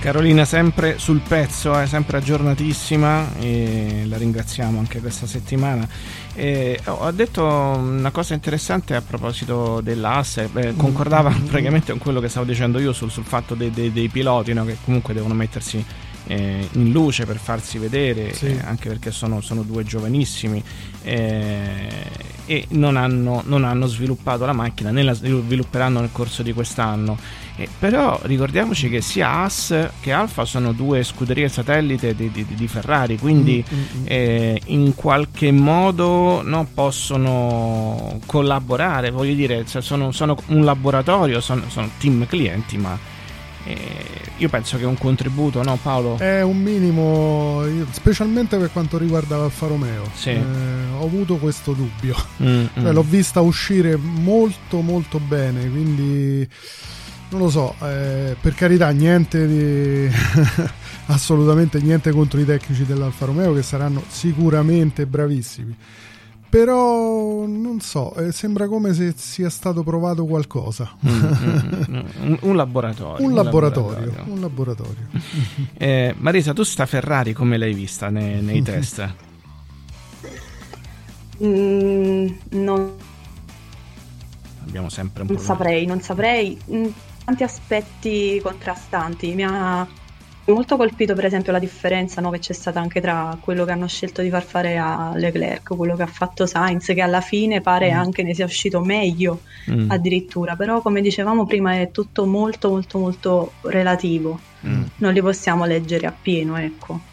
[0.03, 5.87] Carolina sempre sul pezzo, è sempre aggiornatissima e la ringraziamo anche questa settimana.
[6.35, 11.47] E, oh, ha detto una cosa interessante a proposito dell'asse, beh, concordava mm-hmm.
[11.47, 14.65] praticamente con quello che stavo dicendo io sul, sul fatto dei, dei, dei piloti no,
[14.65, 15.85] che comunque devono mettersi
[16.27, 18.47] eh, in luce per farsi vedere, sì.
[18.47, 20.61] eh, anche perché sono, sono due giovanissimi
[21.03, 21.89] eh,
[22.47, 27.17] e non hanno, non hanno, sviluppato la macchina, né la svilupperanno nel corso di quest'anno.
[27.57, 32.69] Eh, però ricordiamoci che sia Haas che Alfa sono due scuderie satellite di, di, di
[32.69, 34.05] Ferrari, quindi mm, mm, mm.
[34.07, 41.65] eh, in qualche modo no, possono collaborare, voglio dire, cioè sono, sono, un laboratorio, sono,
[41.69, 42.99] sono team clienti, ma
[43.65, 43.77] eh,
[44.39, 46.17] io penso che un contributo, no Paolo?
[46.19, 50.05] È un minimo, specialmente per quanto riguarda l'Alfa Romeo.
[50.15, 50.31] Sì.
[50.31, 50.41] Eh,
[50.99, 52.17] ho avuto questo dubbio.
[52.43, 56.49] Mm, cioè, l'ho vista uscire molto molto bene, quindi
[57.33, 60.09] non lo so, eh, per carità, niente di
[61.07, 65.74] assolutamente niente contro i tecnici dell'Alfa Romeo che saranno sicuramente bravissimi.
[66.51, 70.95] Però non so, eh, sembra come se sia stato provato qualcosa.
[71.07, 71.24] Mm, mm,
[71.89, 73.26] mm, un, un, laboratorio.
[73.26, 74.33] Un, laboratorio, laboratorio.
[74.35, 75.09] Un laboratorio.
[75.78, 79.14] eh, Marisa, tu sta Ferrari come l'hai vista nei, nei test?
[81.43, 82.93] Mm, non
[84.66, 85.35] abbiamo sempre un po'.
[85.35, 86.59] Non saprei, non saprei
[87.33, 89.35] tanti aspetti contrastanti.
[89.35, 89.87] Mi ha
[90.47, 93.87] molto colpito per esempio la differenza no, che c'è stata anche tra quello che hanno
[93.87, 97.93] scelto di far fare a Leclerc, quello che ha fatto Sainz, che alla fine pare
[97.93, 97.97] mm.
[97.97, 99.91] anche ne sia uscito meglio mm.
[99.91, 104.83] addirittura, però come dicevamo prima è tutto molto molto molto relativo, mm.
[104.97, 107.11] non li possiamo leggere appieno, ecco.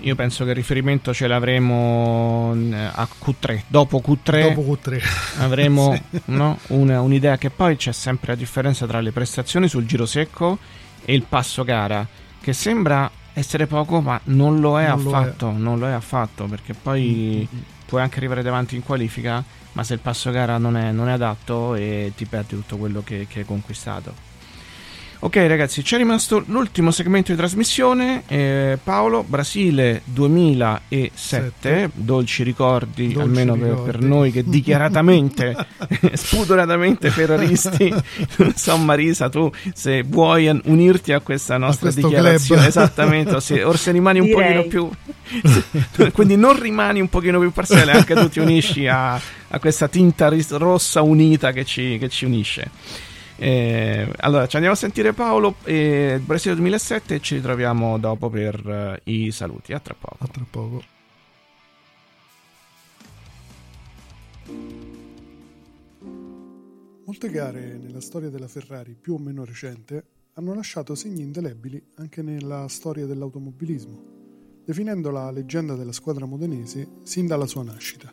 [0.00, 3.62] Io penso che il riferimento ce l'avremo mm, a Q3.
[3.66, 5.02] Dopo Q3, Dopo Q3.
[5.38, 6.20] avremo sì.
[6.26, 10.58] no, una, un'idea che poi c'è sempre la differenza tra le prestazioni sul giro secco
[11.04, 12.06] e il passo gara,
[12.40, 15.46] che sembra essere poco, ma non lo è non affatto.
[15.46, 15.58] Lo è.
[15.58, 17.62] Non lo è affatto perché poi mm-hmm.
[17.86, 21.12] puoi anche arrivare davanti in qualifica, ma se il passo gara non è, non è
[21.12, 24.34] adatto e ti perdi tutto quello che, che hai conquistato.
[25.26, 31.90] Ok ragazzi, c'è rimasto l'ultimo segmento di trasmissione, eh, Paolo, Brasile 2007, Sette.
[31.92, 33.82] dolci ricordi, dolci almeno ricordi.
[33.82, 35.56] Per, per, noi che dichiaratamente,
[36.14, 37.92] spudoratamente terroristi,
[38.38, 42.70] non so Marisa, tu se vuoi unirti a questa nostra a dichiarazione, club.
[42.70, 44.54] esattamente, o se, or se rimani un Direi.
[44.54, 49.58] pochino più, quindi non rimani un pochino più parziale, anche tu ti unisci a, a
[49.58, 52.70] questa tinta rossa unita che ci, che ci unisce.
[53.38, 58.66] Eh, allora, ci andiamo a sentire Paolo, eh, Brasile 2007 e ci ritroviamo dopo per
[58.66, 59.72] uh, i saluti.
[59.72, 60.16] A tra poco.
[60.24, 60.82] A tra poco.
[67.04, 72.20] Molte gare nella storia della Ferrari, più o meno recente, hanno lasciato segni indelebili anche
[72.22, 74.02] nella storia dell'automobilismo,
[74.64, 78.12] definendo la leggenda della squadra modenese sin dalla sua nascita.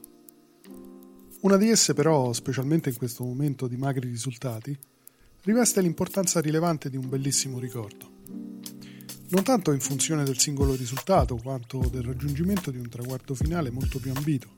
[1.42, 4.78] Una di esse però, specialmente in questo momento di magri risultati,
[5.44, 8.12] riveste l'importanza rilevante di un bellissimo ricordo.
[9.30, 14.00] Non tanto in funzione del singolo risultato, quanto del raggiungimento di un traguardo finale molto
[14.00, 14.56] più ambito.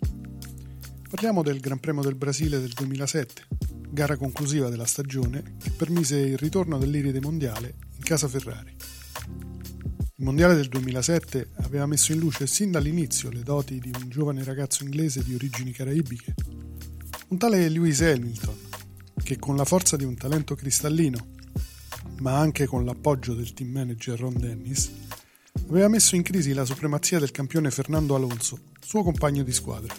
[1.10, 3.48] Parliamo del Gran Premio del Brasile del 2007,
[3.90, 8.76] gara conclusiva della stagione che permise il ritorno dell'Iride mondiale in casa Ferrari.
[10.18, 14.44] Il mondiale del 2007 aveva messo in luce sin dall'inizio le doti di un giovane
[14.44, 16.36] ragazzo inglese di origini caraibiche,
[17.30, 18.65] un tale Lewis Hamilton,
[19.24, 21.34] che con la forza di un talento cristallino,
[22.20, 24.92] ma anche con l'appoggio del team manager Ron Dennis,
[25.70, 29.94] aveva messo in crisi la supremazia del campione Fernando Alonso, suo compagno di squadra.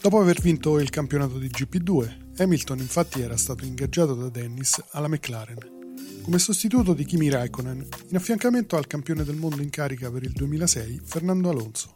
[0.00, 5.08] Dopo aver vinto il campionato di GP2, Hamilton infatti era stato ingaggiato da Dennis alla
[5.08, 5.78] McLaren
[6.22, 10.32] come sostituto di Kimi Raikkonen in affiancamento al campione del mondo in carica per il
[10.32, 11.92] 2006 Fernando Alonso,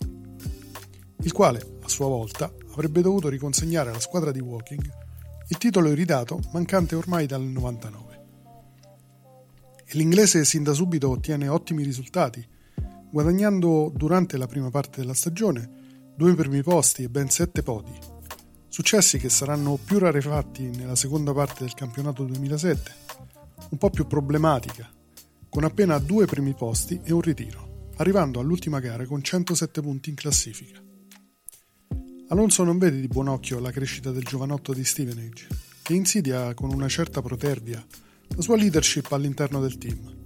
[1.23, 5.04] il quale a sua volta avrebbe dovuto riconsegnare alla squadra di Walking
[5.49, 8.23] il titolo iridato mancante ormai dal 99.
[9.85, 12.47] E l'inglese sin da subito ottiene ottimi risultati,
[13.11, 15.83] guadagnando durante la prima parte della stagione
[16.17, 17.93] due primi posti e ben sette podi.
[18.69, 22.93] Successi che saranno più rarefatti nella seconda parte del campionato 2007,
[23.71, 24.89] un po' più problematica,
[25.49, 30.17] con appena due primi posti e un ritiro, arrivando all'ultima gara con 107 punti in
[30.17, 30.84] classifica.
[32.29, 35.47] Alonso non vede di buon occhio la crescita del giovanotto di Stevenage,
[35.83, 37.85] che insidia con una certa protervia
[38.29, 40.17] la sua leadership all'interno del team.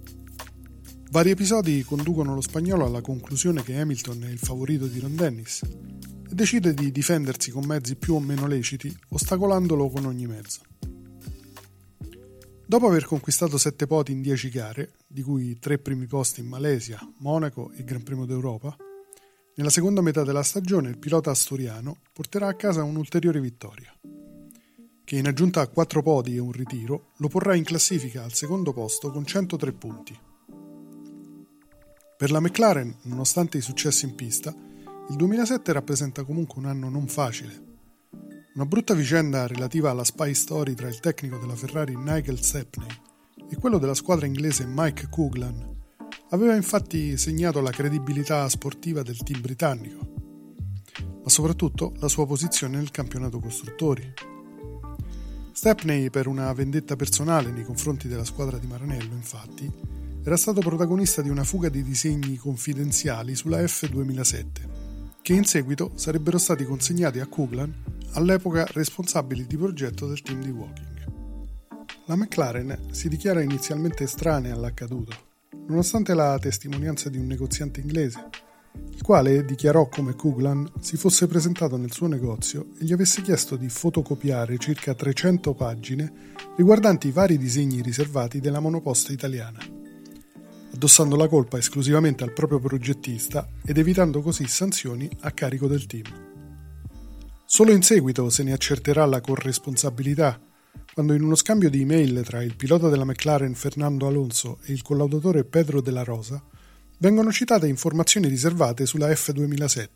[1.11, 5.61] Vari episodi conducono lo spagnolo alla conclusione che Hamilton è il favorito di Ron Dennis
[5.61, 10.61] e decide di difendersi con mezzi più o meno leciti, ostacolandolo con ogni mezzo.
[12.65, 16.99] Dopo aver conquistato 7 poti in 10 gare, di cui 3 primi posti in Malesia,
[17.17, 18.77] Monaco e Gran Premio d'Europa,
[19.59, 23.93] nella seconda metà della stagione il pilota asturiano porterà a casa un'ulteriore vittoria,
[25.03, 28.71] che in aggiunta a 4 podi e un ritiro lo porrà in classifica al secondo
[28.71, 30.17] posto con 103 punti.
[32.15, 34.55] Per la McLaren, nonostante i successi in pista,
[35.09, 37.67] il 2007 rappresenta comunque un anno non facile.
[38.53, 42.87] Una brutta vicenda relativa alla spy story tra il tecnico della Ferrari Nigel Stepney
[43.49, 45.78] e quello della squadra inglese Mike Couglan
[46.31, 50.07] aveva infatti segnato la credibilità sportiva del team britannico,
[51.23, 54.13] ma soprattutto la sua posizione nel campionato costruttori.
[55.51, 59.69] Stepney, per una vendetta personale nei confronti della squadra di Maranello, infatti,
[60.23, 64.47] era stato protagonista di una fuga di disegni confidenziali sulla F2007,
[65.21, 67.73] che in seguito sarebbero stati consegnati a Kuglan,
[68.11, 70.97] all'epoca responsabili di progetto del team di Walking.
[72.05, 75.28] La McLaren si dichiara inizialmente estranea all'accaduto,
[75.69, 78.29] nonostante la testimonianza di un negoziante inglese,
[78.91, 83.55] il quale dichiarò come Kuglan si fosse presentato nel suo negozio e gli avesse chiesto
[83.55, 86.11] di fotocopiare circa 300 pagine
[86.57, 89.77] riguardanti i vari disegni riservati della monoposta italiana
[90.73, 96.05] addossando la colpa esclusivamente al proprio progettista ed evitando così sanzioni a carico del team.
[97.45, 100.39] Solo in seguito se ne accerterà la corresponsabilità,
[100.93, 104.81] quando in uno scambio di email tra il pilota della McLaren Fernando Alonso e il
[104.81, 106.43] collaudatore Pedro della Rosa
[106.97, 109.87] vengono citate informazioni riservate sulla F2007.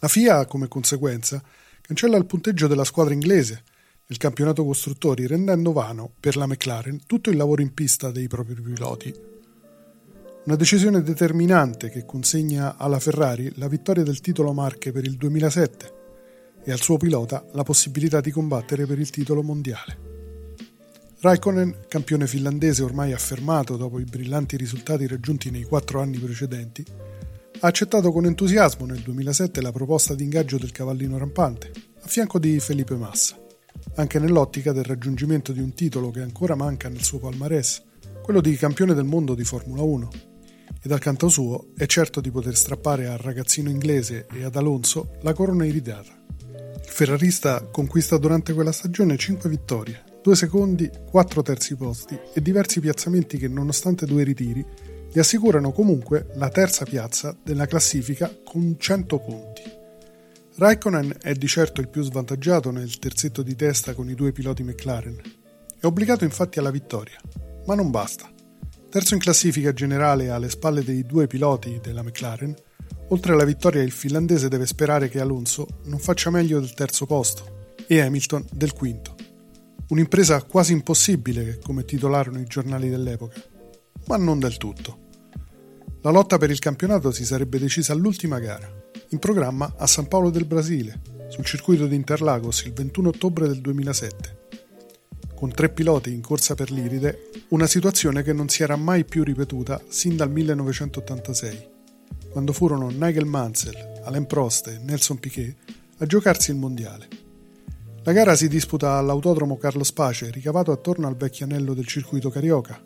[0.00, 1.42] La FIA, come conseguenza,
[1.80, 3.64] cancella il punteggio della squadra inglese
[4.06, 8.54] nel campionato costruttori rendendo vano per la McLaren tutto il lavoro in pista dei propri
[8.54, 9.14] piloti.
[10.44, 15.97] Una decisione determinante che consegna alla Ferrari la vittoria del titolo Marche per il 2007
[16.68, 20.06] e al suo pilota la possibilità di combattere per il titolo mondiale.
[21.20, 26.84] Raikkonen, campione finlandese ormai affermato dopo i brillanti risultati raggiunti nei quattro anni precedenti,
[27.60, 31.72] ha accettato con entusiasmo nel 2007 la proposta di ingaggio del cavallino rampante,
[32.02, 33.46] a fianco di Felipe Massa
[33.94, 37.82] anche nell'ottica del raggiungimento di un titolo che ancora manca nel suo palmarès,
[38.22, 40.10] quello di campione del mondo di Formula 1.
[40.80, 45.16] E dal canto suo è certo di poter strappare al ragazzino inglese e ad Alonso
[45.22, 46.17] la corona iridata.
[46.98, 53.38] Ferrarista conquista durante quella stagione 5 vittorie, 2 secondi, 4 terzi posti e diversi piazzamenti
[53.38, 54.66] che nonostante due ritiri
[55.08, 59.62] gli assicurano comunque la terza piazza della classifica con 100 punti.
[60.56, 64.64] Raikkonen è di certo il più svantaggiato nel terzetto di testa con i due piloti
[64.64, 65.20] McLaren.
[65.78, 67.20] È obbligato infatti alla vittoria,
[67.66, 68.28] ma non basta.
[68.90, 72.56] Terzo in classifica generale alle spalle dei due piloti della McLaren,
[73.08, 77.74] oltre alla vittoria il finlandese deve sperare che Alonso non faccia meglio del terzo posto
[77.86, 79.14] e Hamilton del quinto.
[79.88, 83.40] Un'impresa quasi impossibile, come titolarono i giornali dell'epoca,
[84.06, 85.06] ma non del tutto.
[86.02, 88.70] La lotta per il campionato si sarebbe decisa all'ultima gara
[89.10, 93.60] in programma a San Paolo del Brasile, sul circuito di Interlagos il 21 ottobre del
[93.60, 94.36] 2007.
[95.34, 99.24] Con tre piloti in corsa per l'Iride, una situazione che non si era mai più
[99.24, 101.68] ripetuta sin dal 1986,
[102.38, 105.56] quando furono Nigel Mansell, Alain Prost e Nelson Piquet
[105.98, 107.08] a giocarsi il mondiale.
[108.04, 112.80] La gara si disputa all'autodromo Carlos Pace, ricavato attorno al vecchio anello del circuito carioca,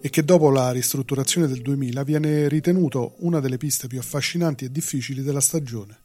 [0.00, 4.70] e che dopo la ristrutturazione del 2000 viene ritenuto una delle piste più affascinanti e
[4.70, 5.98] difficili della stagione.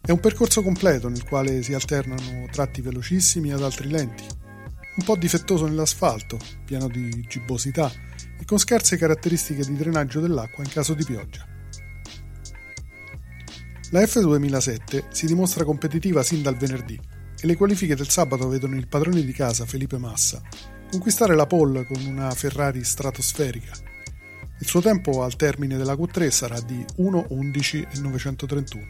[0.00, 4.24] È un percorso completo nel quale si alternano tratti velocissimi ad altri lenti,
[4.98, 8.05] un po' difettoso nell'asfalto, pieno di gibbosità
[8.38, 11.46] e con scarse caratteristiche di drenaggio dell'acqua in caso di pioggia.
[13.90, 17.00] La F2007 si dimostra competitiva sin dal venerdì
[17.40, 20.42] e le qualifiche del sabato vedono il padrone di casa Felipe Massa
[20.90, 23.72] conquistare la pole con una Ferrari stratosferica.
[24.58, 28.86] Il suo tempo al termine della Q3 sarà di 1.11.931.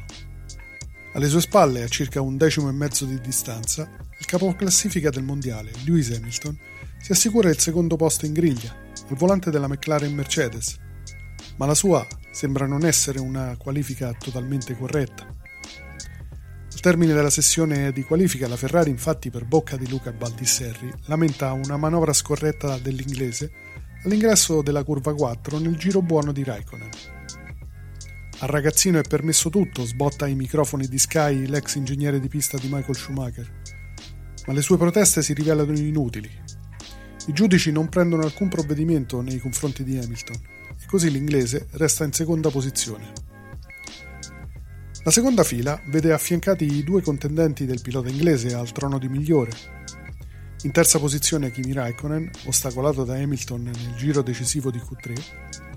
[1.14, 5.72] Alle sue spalle, a circa un decimo e mezzo di distanza, il capoclassifica del mondiale,
[5.84, 6.56] Lewis Hamilton,
[6.98, 8.74] si assicura il secondo posto in griglia,
[9.08, 10.76] al volante della McLaren Mercedes,
[11.56, 15.24] ma la sua sembra non essere una qualifica totalmente corretta.
[15.26, 21.52] Al termine della sessione di qualifica la Ferrari infatti per bocca di Luca Baldisserri lamenta
[21.52, 23.50] una manovra scorretta dell'inglese
[24.04, 26.90] all'ingresso della curva 4 nel giro buono di Raikkonen.
[28.40, 32.68] Al ragazzino è permesso tutto, sbotta ai microfoni di Sky l'ex ingegnere di pista di
[32.70, 33.50] Michael Schumacher,
[34.46, 36.30] ma le sue proteste si rivelano inutili.
[37.26, 40.36] I giudici non prendono alcun provvedimento nei confronti di Hamilton
[40.80, 43.12] e così l'inglese resta in seconda posizione.
[45.02, 49.50] La seconda fila vede affiancati i due contendenti del pilota inglese al trono di migliore.
[50.62, 55.22] In terza posizione Kimi Raikkonen, ostacolato da Hamilton nel giro decisivo di Q3,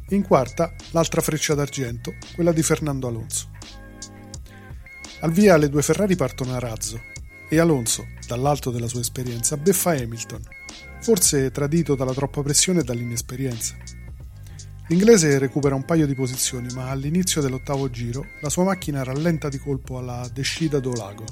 [0.08, 3.50] e in quarta l'altra freccia d'argento, quella di Fernando Alonso.
[5.22, 7.00] Al via le due Ferrari partono a razzo
[7.50, 10.42] e Alonso, dall'alto della sua esperienza, beffa Hamilton,
[11.02, 13.76] forse tradito dalla troppa pressione e dall'inesperienza.
[14.88, 19.60] L'inglese recupera un paio di posizioni, ma all'inizio dell'ottavo giro la sua macchina rallenta di
[19.60, 21.26] colpo alla Descida do Lago.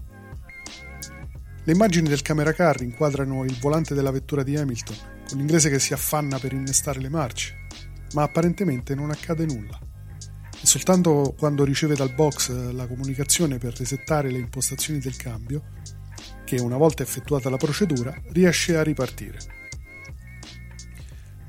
[1.64, 4.96] Le immagini del camera car inquadrano il volante della vettura di Hamilton,
[5.28, 7.66] con l'inglese che si affanna per innestare le marce,
[8.14, 9.78] ma apparentemente non accade nulla.
[10.50, 15.64] E soltanto quando riceve dal box la comunicazione per resettare le impostazioni del cambio,
[16.46, 19.57] che una volta effettuata la procedura riesce a ripartire.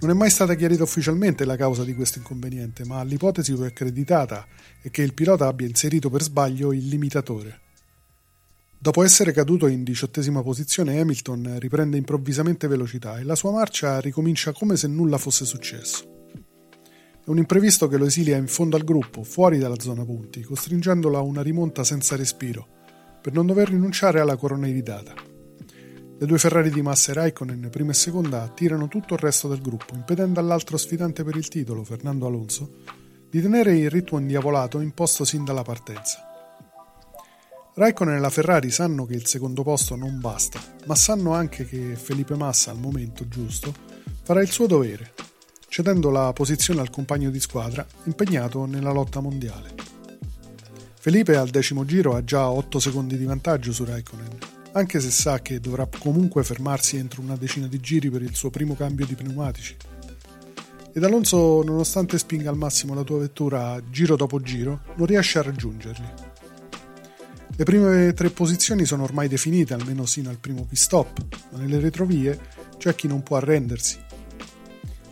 [0.00, 4.46] Non è mai stata chiarita ufficialmente la causa di questo inconveniente, ma l'ipotesi più accreditata
[4.80, 7.60] è che il pilota abbia inserito per sbaglio il limitatore.
[8.78, 14.52] Dopo essere caduto in diciottesima posizione, Hamilton riprende improvvisamente velocità e la sua marcia ricomincia
[14.52, 16.30] come se nulla fosse successo.
[17.24, 21.18] È un imprevisto che lo esilia in fondo al gruppo, fuori dalla zona punti, costringendolo
[21.18, 22.68] a una rimonta senza respiro,
[23.20, 25.27] per non dover rinunciare alla corona iridata.
[26.20, 29.60] Le due Ferrari di Massa e Raikkonen, prima e seconda, tirano tutto il resto del
[29.60, 32.78] gruppo, impedendo all'altro sfidante per il titolo, Fernando Alonso,
[33.30, 36.18] di tenere il ritmo indiavolato imposto sin dalla partenza.
[37.72, 41.94] Raikkonen e la Ferrari sanno che il secondo posto non basta, ma sanno anche che
[41.94, 43.72] Felipe Massa al momento giusto
[44.24, 45.12] farà il suo dovere,
[45.68, 49.72] cedendo la posizione al compagno di squadra impegnato nella lotta mondiale.
[50.98, 55.40] Felipe al decimo giro ha già 8 secondi di vantaggio su Raikkonen anche se sa
[55.40, 59.14] che dovrà comunque fermarsi entro una decina di giri per il suo primo cambio di
[59.14, 59.76] pneumatici.
[60.92, 65.42] Ed Alonso, nonostante spinga al massimo la tua vettura giro dopo giro, non riesce a
[65.42, 66.08] raggiungerli.
[67.56, 71.80] Le prime tre posizioni sono ormai definite, almeno sino al primo pit stop, ma nelle
[71.80, 72.38] retrovie
[72.78, 73.98] c'è chi non può arrendersi.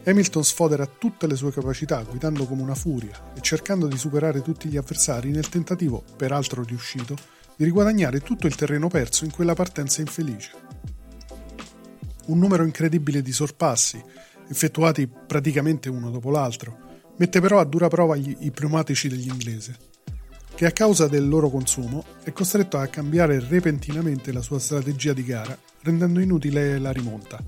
[0.05, 4.68] Hamilton sfodera tutte le sue capacità, guidando come una furia e cercando di superare tutti
[4.68, 7.16] gli avversari nel tentativo, peraltro riuscito,
[7.56, 10.50] di riguadagnare tutto il terreno perso in quella partenza infelice.
[12.26, 14.02] Un numero incredibile di sorpassi,
[14.48, 16.78] effettuati praticamente uno dopo l'altro,
[17.16, 19.74] mette però a dura prova gli, i pneumatici degli inglesi,
[20.54, 25.24] che a causa del loro consumo è costretto a cambiare repentinamente la sua strategia di
[25.24, 27.42] gara, rendendo inutile la rimonta.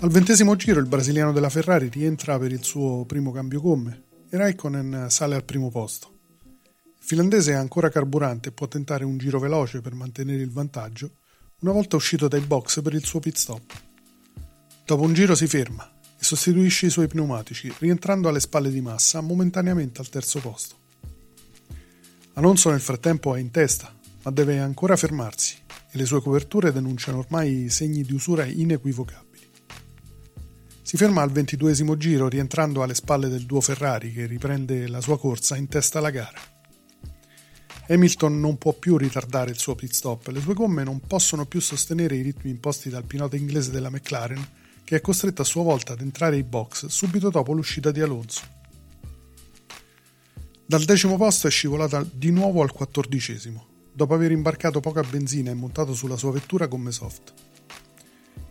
[0.00, 4.36] Al ventesimo giro il brasiliano della Ferrari rientra per il suo primo cambio gomme e
[4.36, 6.11] Raikkonen sale al primo posto.
[7.12, 11.10] Finlandese è ancora carburante e può tentare un giro veloce per mantenere il vantaggio
[11.58, 13.82] una volta uscito dai box per il suo pit stop.
[14.86, 15.86] Dopo un giro si ferma
[16.18, 20.76] e sostituisce i suoi pneumatici, rientrando alle spalle di Massa momentaneamente al terzo posto.
[22.32, 25.56] Alonso nel frattempo è in testa, ma deve ancora fermarsi
[25.90, 29.50] e le sue coperture denunciano ormai segni di usura inequivocabili.
[30.80, 35.18] Si ferma al ventiduesimo giro rientrando alle spalle del duo Ferrari che riprende la sua
[35.18, 36.51] corsa in testa alla gara.
[37.92, 41.60] Hamilton non può più ritardare il suo pit stop le sue gomme non possono più
[41.60, 44.42] sostenere i ritmi imposti dal pilota inglese della McLaren,
[44.82, 48.40] che è costretto a sua volta ad entrare ai box subito dopo l'uscita di Alonso.
[50.64, 55.54] Dal decimo posto è scivolata di nuovo al quattordicesimo, dopo aver imbarcato poca benzina e
[55.54, 57.34] montato sulla sua vettura gomme soft.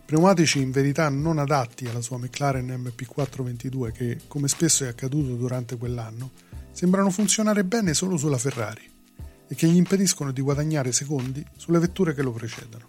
[0.06, 5.78] Pneumatici in verità non adatti alla sua McLaren MP422 che, come spesso è accaduto durante
[5.78, 6.30] quell'anno,
[6.72, 8.91] sembrano funzionare bene solo sulla Ferrari
[9.52, 12.86] e che gli impediscono di guadagnare secondi sulle vetture che lo precedono.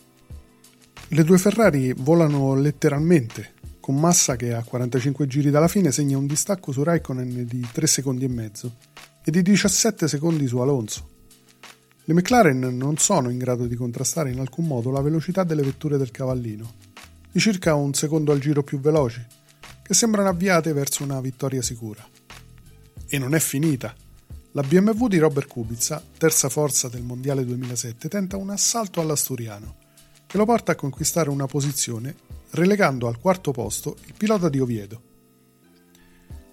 [1.08, 6.26] Le due Ferrari volano letteralmente, con Massa che a 45 giri dalla fine segna un
[6.26, 8.76] distacco su Raikkonen di 3 secondi e mezzo
[9.24, 11.08] e di 17 secondi su Alonso.
[12.04, 15.96] Le McLaren non sono in grado di contrastare in alcun modo la velocità delle vetture
[15.96, 16.74] del cavallino,
[17.32, 19.20] di circa un secondo al giro più veloci,
[19.82, 22.08] che sembrano avviate verso una vittoria sicura.
[23.08, 23.92] E non è finita.
[24.54, 29.76] La BMW di Robert Kubica, terza forza del Mondiale 2007, tenta un assalto all'Asturiano,
[30.26, 32.14] che lo porta a conquistare una posizione,
[32.50, 35.02] relegando al quarto posto il pilota di Oviedo.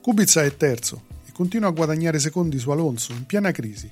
[0.02, 3.92] Kubica è terzo e continua a guadagnare secondi su Alonso in piena crisi,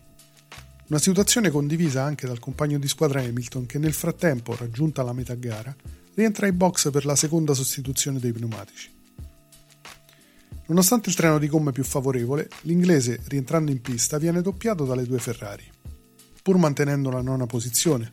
[0.88, 5.34] una situazione condivisa anche dal compagno di squadra Hamilton che nel frattempo, raggiunta la metà
[5.34, 5.76] gara,
[6.14, 8.97] rientra ai box per la seconda sostituzione dei pneumatici.
[10.68, 15.18] Nonostante il treno di gomme più favorevole, l'inglese, rientrando in pista, viene doppiato dalle due
[15.18, 15.64] Ferrari,
[16.44, 18.12] pur mantenendo la nona posizione,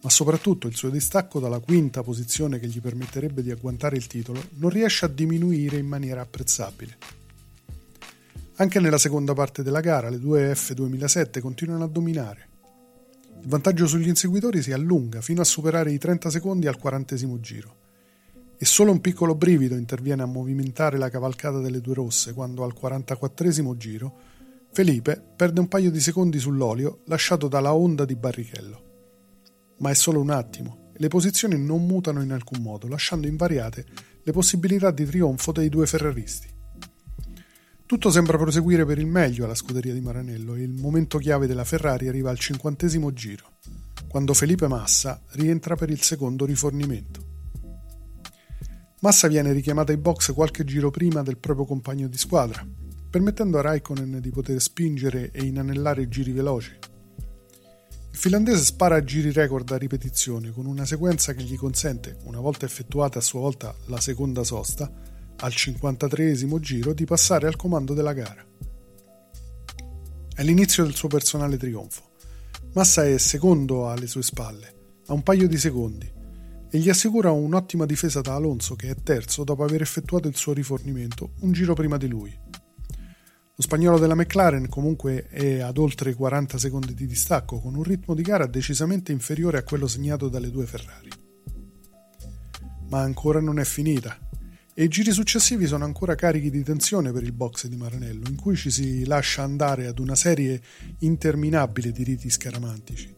[0.00, 4.42] ma soprattutto il suo distacco dalla quinta posizione che gli permetterebbe di agguantare il titolo
[4.54, 6.96] non riesce a diminuire in maniera apprezzabile.
[8.56, 12.48] Anche nella seconda parte della gara le due F2007 continuano a dominare.
[13.42, 17.82] Il vantaggio sugli inseguitori si allunga fino a superare i 30 secondi al quarantesimo giro.
[18.56, 22.72] E solo un piccolo brivido interviene a movimentare la cavalcata delle due rosse quando al
[22.72, 24.18] 44 giro
[24.74, 28.82] Felipe perde un paio di secondi sull'olio lasciato dalla onda di Barrichello.
[29.78, 33.86] Ma è solo un attimo e le posizioni non mutano in alcun modo, lasciando invariate
[34.22, 36.48] le possibilità di trionfo dei due ferraristi.
[37.86, 41.64] Tutto sembra proseguire per il meglio alla scuderia di Maranello e il momento chiave della
[41.64, 43.58] Ferrari arriva al cinquantesimo giro,
[44.08, 47.33] quando Felipe Massa rientra per il secondo rifornimento.
[49.04, 52.66] Massa viene richiamata ai box qualche giro prima del proprio compagno di squadra,
[53.10, 56.70] permettendo a Raikkonen di poter spingere e inanellare giri veloci.
[56.70, 62.64] Il finlandese spara giri record a ripetizione con una sequenza che gli consente, una volta
[62.64, 64.90] effettuata a sua volta la seconda sosta,
[65.36, 68.42] al 53 giro, di passare al comando della gara.
[70.34, 72.04] È l'inizio del suo personale trionfo.
[72.72, 74.74] Massa è secondo alle sue spalle,
[75.08, 76.10] a un paio di secondi,
[76.74, 80.52] e gli assicura un'ottima difesa da Alonso che è terzo dopo aver effettuato il suo
[80.52, 82.36] rifornimento un giro prima di lui.
[82.36, 88.12] Lo spagnolo della McLaren comunque è ad oltre 40 secondi di distacco con un ritmo
[88.12, 91.10] di gara decisamente inferiore a quello segnato dalle due Ferrari.
[92.88, 94.18] Ma ancora non è finita
[94.74, 98.34] e i giri successivi sono ancora carichi di tensione per il box di Maranello, in
[98.34, 100.60] cui ci si lascia andare ad una serie
[100.98, 103.13] interminabile di riti scaramantici.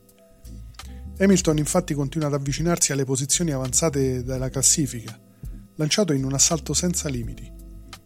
[1.18, 5.18] Hamilton infatti continua ad avvicinarsi alle posizioni avanzate della classifica,
[5.76, 7.51] lanciato in un assalto senza limiti,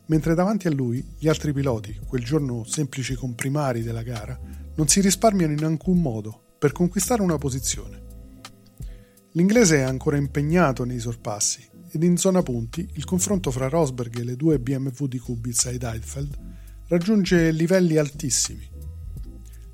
[0.06, 4.38] mentre davanti a lui gli altri piloti, quel giorno semplici comprimari della gara,
[4.76, 8.00] non si risparmiano in alcun modo per conquistare una posizione.
[9.32, 14.24] L'inglese è ancora impegnato nei sorpassi ed in zona punti il confronto fra Rosberg e
[14.24, 16.38] le due BMW di Kubica ed Heidfeld
[16.86, 18.69] raggiunge livelli altissimi.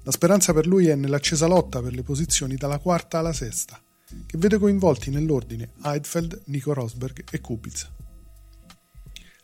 [0.07, 3.83] La speranza per lui è nell'accesa lotta per le posizioni dalla quarta alla sesta,
[4.25, 7.93] che vede coinvolti nell'ordine Heidfeld, Nico Rosberg e Kubica.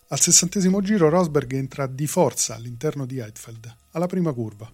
[0.07, 4.73] Al sessantesimo giro Rosberg entra di forza all'interno di Heidfeld, alla prima curva,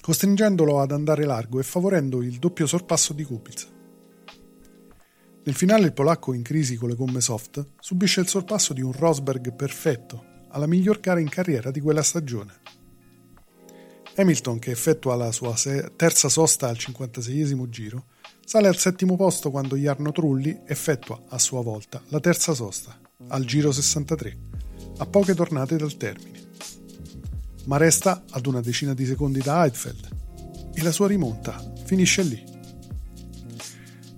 [0.00, 3.66] costringendolo ad andare largo e favorendo il doppio sorpasso di Kubica.
[5.44, 8.90] Nel finale il polacco in crisi con le gomme soft subisce il sorpasso di un
[8.90, 12.79] Rosberg perfetto, alla miglior gara in carriera di quella stagione.
[14.16, 15.54] Hamilton, che effettua la sua
[15.96, 18.04] terza sosta al 56 giro,
[18.44, 23.44] sale al settimo posto quando Jarno Trulli effettua a sua volta la terza sosta, al
[23.44, 24.38] giro 63,
[24.98, 26.38] a poche tornate dal termine.
[27.66, 30.08] Ma resta ad una decina di secondi da Heidfeld
[30.74, 32.50] e la sua rimonta finisce lì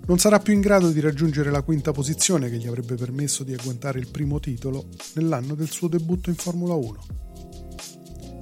[0.04, 3.54] non sarà più in grado di raggiungere la quinta posizione che gli avrebbe permesso di
[3.54, 7.00] agguantare il primo titolo nell'anno del suo debutto in Formula 1.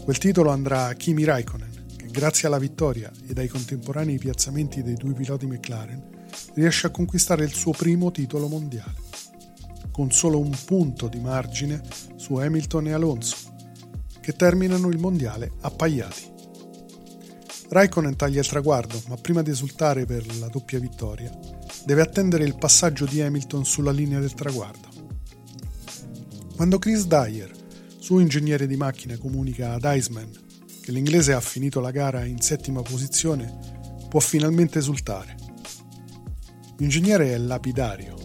[0.02, 4.94] Quel titolo andrà a Kimi Raikkonen, che grazie alla vittoria ed ai contemporanei piazzamenti dei
[4.94, 6.08] due piloti McLaren
[6.54, 8.94] riesce a conquistare il suo primo titolo mondiale,
[9.92, 11.80] con solo un punto di margine
[12.16, 13.36] su Hamilton e Alonso,
[14.20, 16.28] che terminano il mondiale appaiati.
[17.68, 21.30] Raikkonen taglia il traguardo, ma prima di esultare per la doppia vittoria,
[21.84, 24.88] deve attendere il passaggio di Hamilton sulla linea del traguardo.
[26.56, 27.58] Quando Chris Dyer,
[28.00, 30.28] suo ingegnere di macchina, comunica ad Iceman
[30.82, 33.56] che l'inglese ha finito la gara in settima posizione,
[34.08, 35.36] può finalmente esultare.
[36.78, 38.16] L'ingegnere è lapidario.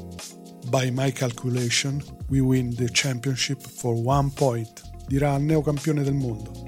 [0.69, 6.65] By my calculation, we win the championship for one point, dirà al neocampione del mondo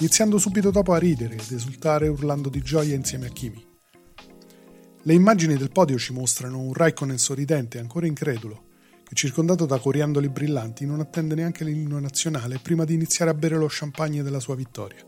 [0.00, 3.66] iniziando subito dopo a ridere ed esultare urlando di gioia insieme a Kimi.
[5.02, 8.66] Le immagini del podio ci mostrano un Raikkonen sorridente, ancora incredulo,
[9.14, 13.66] circondato da coriandoli brillanti non attende neanche l'inno nazionale prima di iniziare a bere lo
[13.68, 15.04] champagne della sua vittoria.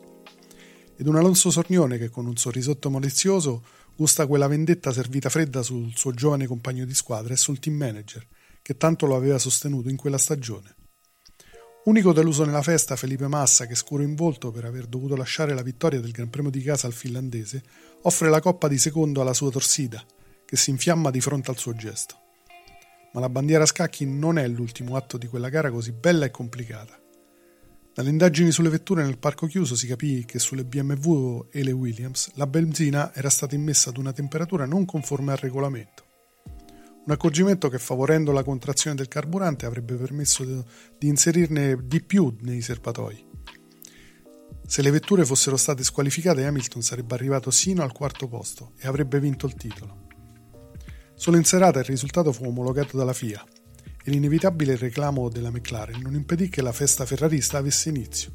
[0.96, 3.64] ed un Alonso Sornione che con un sorrisotto malizioso
[3.96, 8.26] gusta quella vendetta servita fredda sul suo giovane compagno di squadra e sul team manager,
[8.62, 10.74] che tanto lo aveva sostenuto in quella stagione.
[11.84, 15.62] Unico deluso nella festa Felipe Massa, che scuro in volto per aver dovuto lasciare la
[15.62, 17.62] vittoria del Gran Premio di casa al finlandese,
[18.02, 20.04] offre la coppa di secondo alla sua torsida,
[20.44, 22.29] che si infiamma di fronte al suo gesto.
[23.12, 26.30] Ma la bandiera a scacchi non è l'ultimo atto di quella gara così bella e
[26.30, 26.98] complicata.
[27.92, 32.30] Dalle indagini sulle vetture nel parco chiuso si capì che sulle BMW e le Williams
[32.34, 36.04] la benzina era stata immessa ad una temperatura non conforme al regolamento.
[37.04, 42.60] Un accorgimento che favorendo la contrazione del carburante avrebbe permesso di inserirne di più nei
[42.60, 43.26] serbatoi.
[44.66, 49.18] Se le vetture fossero state squalificate Hamilton sarebbe arrivato sino al quarto posto e avrebbe
[49.18, 50.06] vinto il titolo.
[51.20, 53.44] Solo in serata il risultato fu omologato dalla FIA
[54.02, 58.32] e l'inevitabile reclamo della McLaren non impedì che la festa ferrarista avesse inizio.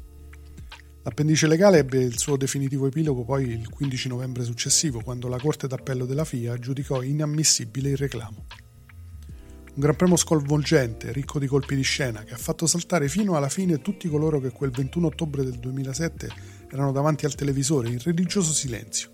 [1.02, 5.66] L'appendice legale ebbe il suo definitivo epilogo poi il 15 novembre successivo, quando la Corte
[5.66, 8.44] d'Appello della FIA giudicò inammissibile il reclamo.
[8.84, 13.48] Un Gran Premio sconvolgente, ricco di colpi di scena, che ha fatto saltare fino alla
[13.48, 16.30] fine tutti coloro che quel 21 ottobre del 2007
[16.70, 19.10] erano davanti al televisore in religioso silenzio,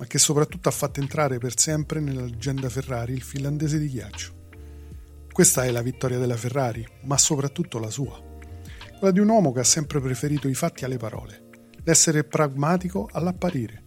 [0.00, 4.38] ma che soprattutto ha fatto entrare per sempre nella leggenda Ferrari il finlandese di ghiaccio.
[5.30, 8.18] Questa è la vittoria della Ferrari, ma soprattutto la sua.
[8.98, 11.48] Quella di un uomo che ha sempre preferito i fatti alle parole,
[11.84, 13.82] l'essere pragmatico all'apparire.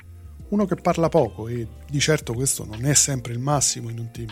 [0.49, 4.11] Uno che parla poco e di certo questo non è sempre il massimo in un
[4.11, 4.31] team,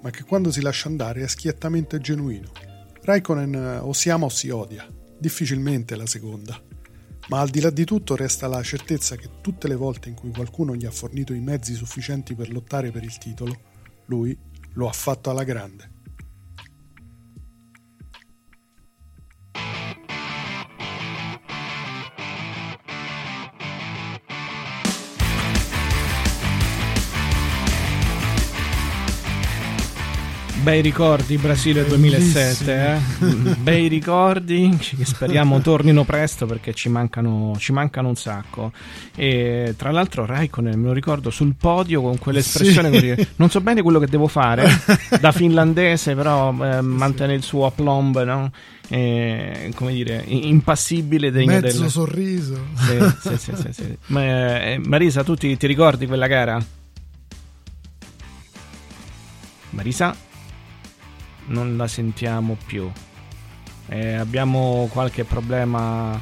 [0.00, 2.50] ma che quando si lascia andare è schiettamente genuino.
[3.02, 4.88] Raikkonen o si ama o si odia,
[5.18, 6.58] difficilmente la seconda.
[7.28, 10.30] Ma al di là di tutto resta la certezza che tutte le volte in cui
[10.30, 13.54] qualcuno gli ha fornito i mezzi sufficienti per lottare per il titolo,
[14.06, 14.36] lui
[14.72, 15.96] lo ha fatto alla grande.
[30.62, 33.54] Bei ricordi Brasile 2007, eh?
[33.56, 38.72] bei ricordi che speriamo tornino presto perché ci mancano, ci mancano un sacco.
[39.14, 43.14] E tra l'altro Raikkonen me lo ricordo sul podio con quell'espressione sì.
[43.14, 44.68] così, non so bene quello che devo fare
[45.20, 48.50] da finlandese, però eh, mantiene il suo aplomb, no?
[48.88, 51.90] E, come dire, impassibile degno Mezzo del...
[51.90, 52.66] sorriso.
[53.20, 56.62] Sì, sì, sì, sì Ma, eh, Marisa, tu ti, ti ricordi quella gara?
[59.70, 60.26] Marisa?
[61.48, 62.90] Non la sentiamo più.
[63.88, 66.20] Eh, abbiamo qualche problema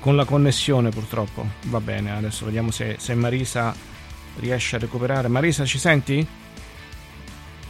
[0.00, 1.46] con la connessione purtroppo.
[1.66, 3.74] Va bene, adesso vediamo se, se Marisa
[4.36, 5.28] riesce a recuperare.
[5.28, 6.26] Marisa, ci senti?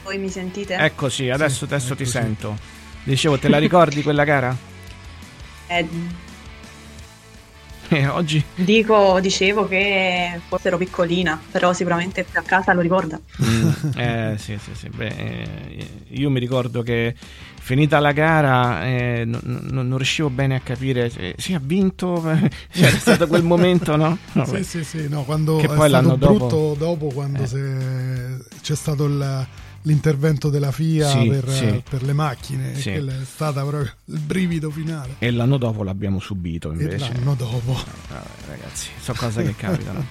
[0.03, 0.77] Voi mi sentite?
[0.77, 2.57] Eccoci, adesso, sì, adesso ti sento.
[3.05, 4.57] Dicevo, te la ricordi quella gara?
[5.67, 5.87] Eh,
[7.93, 8.43] eh, oggi?
[8.55, 13.19] Dico, dicevo che forse ero piccolina, però sicuramente a casa lo ricorda.
[13.43, 14.89] Mm, eh, sì, sì, sì.
[14.89, 17.15] Beh, eh, io mi ricordo che
[17.61, 22.23] finita la gara eh, non, non, non, riuscivo bene a capire se sì, ha vinto,
[22.73, 24.17] c'era stato quel momento, no?
[24.33, 28.39] no sì, sì, sì, no, quando che poi è stato brutto dopo, dopo quando eh.
[28.61, 29.47] c'è stato il
[29.83, 31.83] l'intervento della FIA sì, per, sì.
[31.89, 32.91] per, le macchine sì.
[32.91, 35.17] è stata proprio il brivido finale.
[35.19, 36.97] E l'anno dopo l'abbiamo subito invece.
[36.97, 37.73] e l'anno dopo.
[37.73, 40.05] Vabbè, ragazzi sono cose che capitano.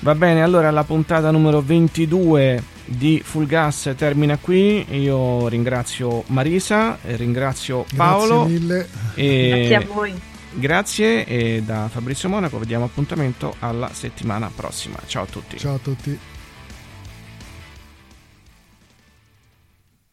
[0.00, 4.84] Va bene allora la puntata numero 22 di Full Gas termina qui.
[5.00, 8.40] Io ringrazio Marisa ringrazio Paolo.
[8.40, 8.88] grazie mille.
[9.14, 9.48] E...
[9.48, 10.14] grazie a voi.
[10.56, 14.98] Grazie e da Fabrizio Monaco vediamo appuntamento alla settimana prossima.
[15.06, 15.58] Ciao a tutti.
[15.58, 16.18] Ciao a tutti